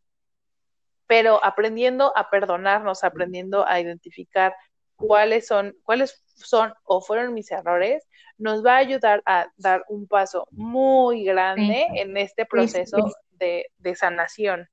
pero 1.08 1.44
aprendiendo 1.44 2.16
a 2.16 2.30
perdonarnos, 2.30 3.04
aprendiendo 3.04 3.68
a 3.68 3.80
identificar 3.80 4.56
cuáles 4.96 5.48
son, 5.48 5.76
cuáles 5.84 6.24
son 6.36 6.74
o 6.84 7.02
fueron 7.02 7.34
mis 7.34 7.52
errores, 7.52 8.08
nos 8.38 8.66
va 8.66 8.76
a 8.76 8.78
ayudar 8.80 9.24
a 9.26 9.48
dar 9.58 9.84
un 9.90 10.08
paso 10.08 10.48
muy 10.52 11.24
grande 11.24 11.88
en 11.96 12.16
este 12.18 12.46
proceso 12.46 12.98
De, 13.32 13.68
de 13.78 13.96
sanación. 13.96 14.68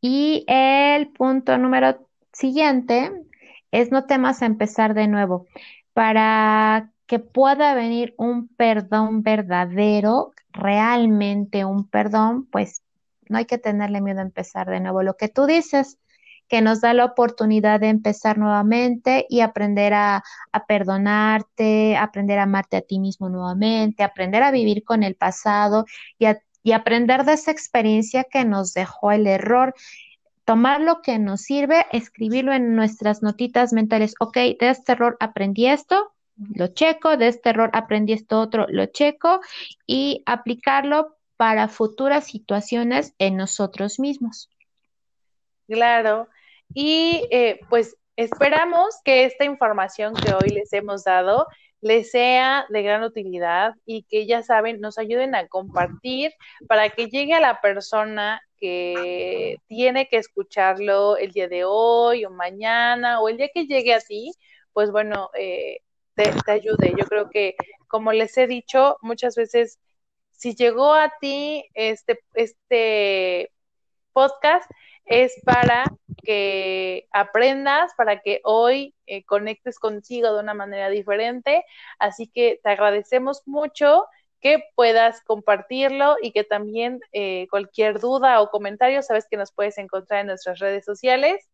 Y 0.00 0.44
el 0.46 1.08
punto 1.08 1.58
número 1.58 2.08
siguiente 2.32 3.12
es 3.70 3.90
no 3.90 4.06
temas 4.06 4.42
a 4.42 4.46
empezar 4.46 4.94
de 4.94 5.08
nuevo. 5.08 5.46
Para 5.92 6.92
que 7.06 7.18
pueda 7.18 7.74
venir 7.74 8.14
un 8.18 8.48
perdón 8.48 9.22
verdadero, 9.22 10.32
realmente 10.52 11.64
un 11.64 11.88
perdón, 11.88 12.46
pues 12.46 12.82
no 13.28 13.38
hay 13.38 13.46
que 13.46 13.58
tenerle 13.58 14.00
miedo 14.00 14.20
a 14.20 14.22
empezar 14.22 14.68
de 14.68 14.80
nuevo. 14.80 15.02
Lo 15.02 15.16
que 15.16 15.28
tú 15.28 15.46
dices, 15.46 15.98
que 16.48 16.62
nos 16.62 16.80
da 16.80 16.94
la 16.94 17.04
oportunidad 17.04 17.80
de 17.80 17.88
empezar 17.88 18.38
nuevamente 18.38 19.26
y 19.28 19.40
aprender 19.40 19.92
a, 19.94 20.24
perdonarte, 20.66 21.96
aprender 21.96 22.38
a 22.38 22.44
amarte 22.44 22.78
a 22.78 22.80
ti 22.80 22.98
mismo 22.98 23.28
nuevamente, 23.28 24.02
aprender 24.02 24.42
a 24.42 24.50
vivir 24.50 24.82
con 24.82 25.02
el 25.02 25.14
pasado 25.14 25.84
y, 26.18 26.26
y 26.62 26.72
aprender 26.72 27.24
de 27.24 27.34
esa 27.34 27.50
experiencia 27.50 28.24
que 28.24 28.44
nos 28.44 28.74
dejó 28.74 29.12
el 29.12 29.26
error 29.26 29.74
tomar 30.48 30.80
lo 30.80 31.02
que 31.02 31.18
nos 31.18 31.42
sirve, 31.42 31.84
escribirlo 31.92 32.54
en 32.54 32.74
nuestras 32.74 33.22
notitas 33.22 33.74
mentales. 33.74 34.14
Ok, 34.18 34.36
de 34.36 34.56
este 34.70 34.92
error 34.92 35.18
aprendí 35.20 35.66
esto, 35.66 36.14
lo 36.54 36.68
checo, 36.68 37.18
de 37.18 37.28
este 37.28 37.50
error 37.50 37.68
aprendí 37.74 38.14
esto 38.14 38.40
otro, 38.40 38.64
lo 38.70 38.86
checo 38.86 39.40
y 39.86 40.22
aplicarlo 40.24 41.18
para 41.36 41.68
futuras 41.68 42.24
situaciones 42.28 43.14
en 43.18 43.36
nosotros 43.36 44.00
mismos. 44.00 44.48
Claro, 45.66 46.28
y 46.72 47.26
eh, 47.30 47.60
pues 47.68 47.98
esperamos 48.16 48.96
que 49.04 49.24
esta 49.24 49.44
información 49.44 50.14
que 50.14 50.32
hoy 50.32 50.48
les 50.48 50.72
hemos 50.72 51.04
dado 51.04 51.46
les 51.80 52.10
sea 52.10 52.66
de 52.70 52.82
gran 52.82 53.02
utilidad 53.02 53.74
y 53.86 54.02
que 54.04 54.26
ya 54.26 54.42
saben, 54.42 54.80
nos 54.80 54.98
ayuden 54.98 55.34
a 55.34 55.46
compartir 55.48 56.32
para 56.68 56.90
que 56.90 57.06
llegue 57.06 57.34
a 57.34 57.40
la 57.40 57.60
persona 57.60 58.40
que 58.58 59.56
tiene 59.68 60.08
que 60.08 60.16
escucharlo 60.16 61.16
el 61.16 61.32
día 61.32 61.48
de 61.48 61.64
hoy 61.64 62.24
o 62.24 62.30
mañana 62.30 63.20
o 63.20 63.28
el 63.28 63.36
día 63.36 63.48
que 63.54 63.66
llegue 63.66 63.94
a 63.94 64.00
ti, 64.00 64.32
pues 64.72 64.90
bueno, 64.90 65.30
eh, 65.38 65.78
te, 66.14 66.32
te 66.44 66.52
ayude. 66.52 66.94
Yo 66.98 67.06
creo 67.06 67.30
que, 67.30 67.54
como 67.86 68.12
les 68.12 68.36
he 68.36 68.46
dicho, 68.46 68.96
muchas 69.00 69.36
veces, 69.36 69.78
si 70.30 70.54
llegó 70.54 70.92
a 70.94 71.12
ti 71.20 71.64
este, 71.74 72.20
este 72.34 73.50
podcast, 74.12 74.68
es 75.08 75.40
para 75.44 75.84
que 76.22 77.08
aprendas, 77.12 77.92
para 77.96 78.20
que 78.20 78.40
hoy 78.44 78.94
eh, 79.06 79.24
conectes 79.24 79.78
contigo 79.78 80.32
de 80.32 80.40
una 80.40 80.54
manera 80.54 80.90
diferente. 80.90 81.64
Así 81.98 82.26
que 82.28 82.60
te 82.62 82.70
agradecemos 82.70 83.42
mucho 83.46 84.04
que 84.40 84.62
puedas 84.74 85.22
compartirlo 85.22 86.16
y 86.22 86.32
que 86.32 86.44
también 86.44 87.00
eh, 87.12 87.46
cualquier 87.50 87.98
duda 87.98 88.40
o 88.40 88.50
comentario, 88.50 89.02
sabes 89.02 89.26
que 89.30 89.36
nos 89.36 89.52
puedes 89.52 89.78
encontrar 89.78 90.20
en 90.20 90.28
nuestras 90.28 90.58
redes 90.58 90.84
sociales. 90.84 91.48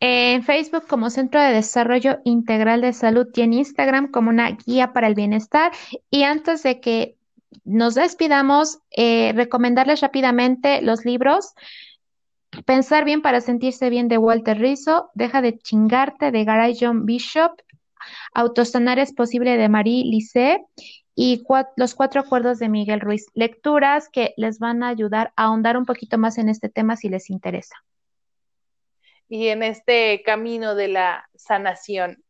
En 0.00 0.42
Facebook 0.42 0.86
como 0.86 1.10
Centro 1.10 1.40
de 1.40 1.52
Desarrollo 1.52 2.20
Integral 2.24 2.80
de 2.80 2.94
Salud 2.94 3.28
y 3.34 3.42
en 3.42 3.52
Instagram 3.52 4.10
como 4.10 4.30
una 4.30 4.50
guía 4.52 4.92
para 4.94 5.06
el 5.06 5.14
bienestar. 5.14 5.72
Y 6.10 6.22
antes 6.22 6.62
de 6.62 6.80
que 6.80 7.16
nos 7.64 7.94
despidamos, 7.94 8.78
eh, 8.90 9.32
recomendarles 9.34 10.00
rápidamente 10.00 10.80
los 10.80 11.04
libros. 11.04 11.54
Pensar 12.66 13.04
bien 13.04 13.22
para 13.22 13.40
sentirse 13.40 13.90
bien 13.90 14.08
de 14.08 14.18
Walter 14.18 14.58
Rizzo, 14.58 15.10
Deja 15.14 15.40
de 15.40 15.58
chingarte 15.58 16.30
de 16.30 16.44
Garay 16.44 16.76
John 16.78 17.06
Bishop, 17.06 17.52
Autosanar 18.34 18.98
es 18.98 19.12
posible 19.12 19.56
de 19.56 19.68
Marie 19.68 20.04
Lissé 20.04 20.64
y 21.14 21.42
Los 21.76 21.94
cuatro 21.94 22.20
acuerdos 22.20 22.58
de 22.58 22.68
Miguel 22.68 23.00
Ruiz. 23.00 23.26
Lecturas 23.34 24.08
que 24.08 24.32
les 24.36 24.58
van 24.58 24.82
a 24.82 24.88
ayudar 24.88 25.32
a 25.36 25.44
ahondar 25.44 25.76
un 25.76 25.84
poquito 25.84 26.18
más 26.18 26.38
en 26.38 26.48
este 26.48 26.68
tema 26.68 26.96
si 26.96 27.08
les 27.08 27.30
interesa. 27.30 27.76
Y 29.28 29.48
en 29.48 29.62
este 29.62 30.22
camino 30.24 30.74
de 30.74 30.88
la 30.88 31.28
sanación. 31.36 32.24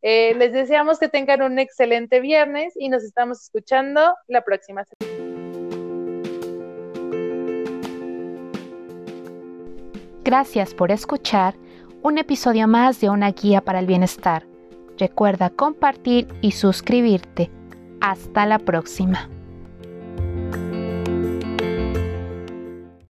Eh, 0.00 0.34
les 0.36 0.52
deseamos 0.52 0.98
que 0.98 1.08
tengan 1.08 1.42
un 1.42 1.58
excelente 1.58 2.20
viernes 2.20 2.72
y 2.76 2.88
nos 2.88 3.04
estamos 3.04 3.42
escuchando 3.42 4.14
la 4.26 4.42
próxima 4.42 4.84
semana. 4.84 5.35
Gracias 10.26 10.74
por 10.74 10.90
escuchar 10.90 11.54
un 12.02 12.18
episodio 12.18 12.66
más 12.66 13.00
de 13.00 13.08
Una 13.08 13.30
Guía 13.30 13.60
para 13.60 13.78
el 13.78 13.86
Bienestar. 13.86 14.44
Recuerda 14.98 15.50
compartir 15.50 16.26
y 16.40 16.50
suscribirte. 16.50 17.48
Hasta 18.00 18.44
la 18.44 18.58
próxima. 18.58 19.30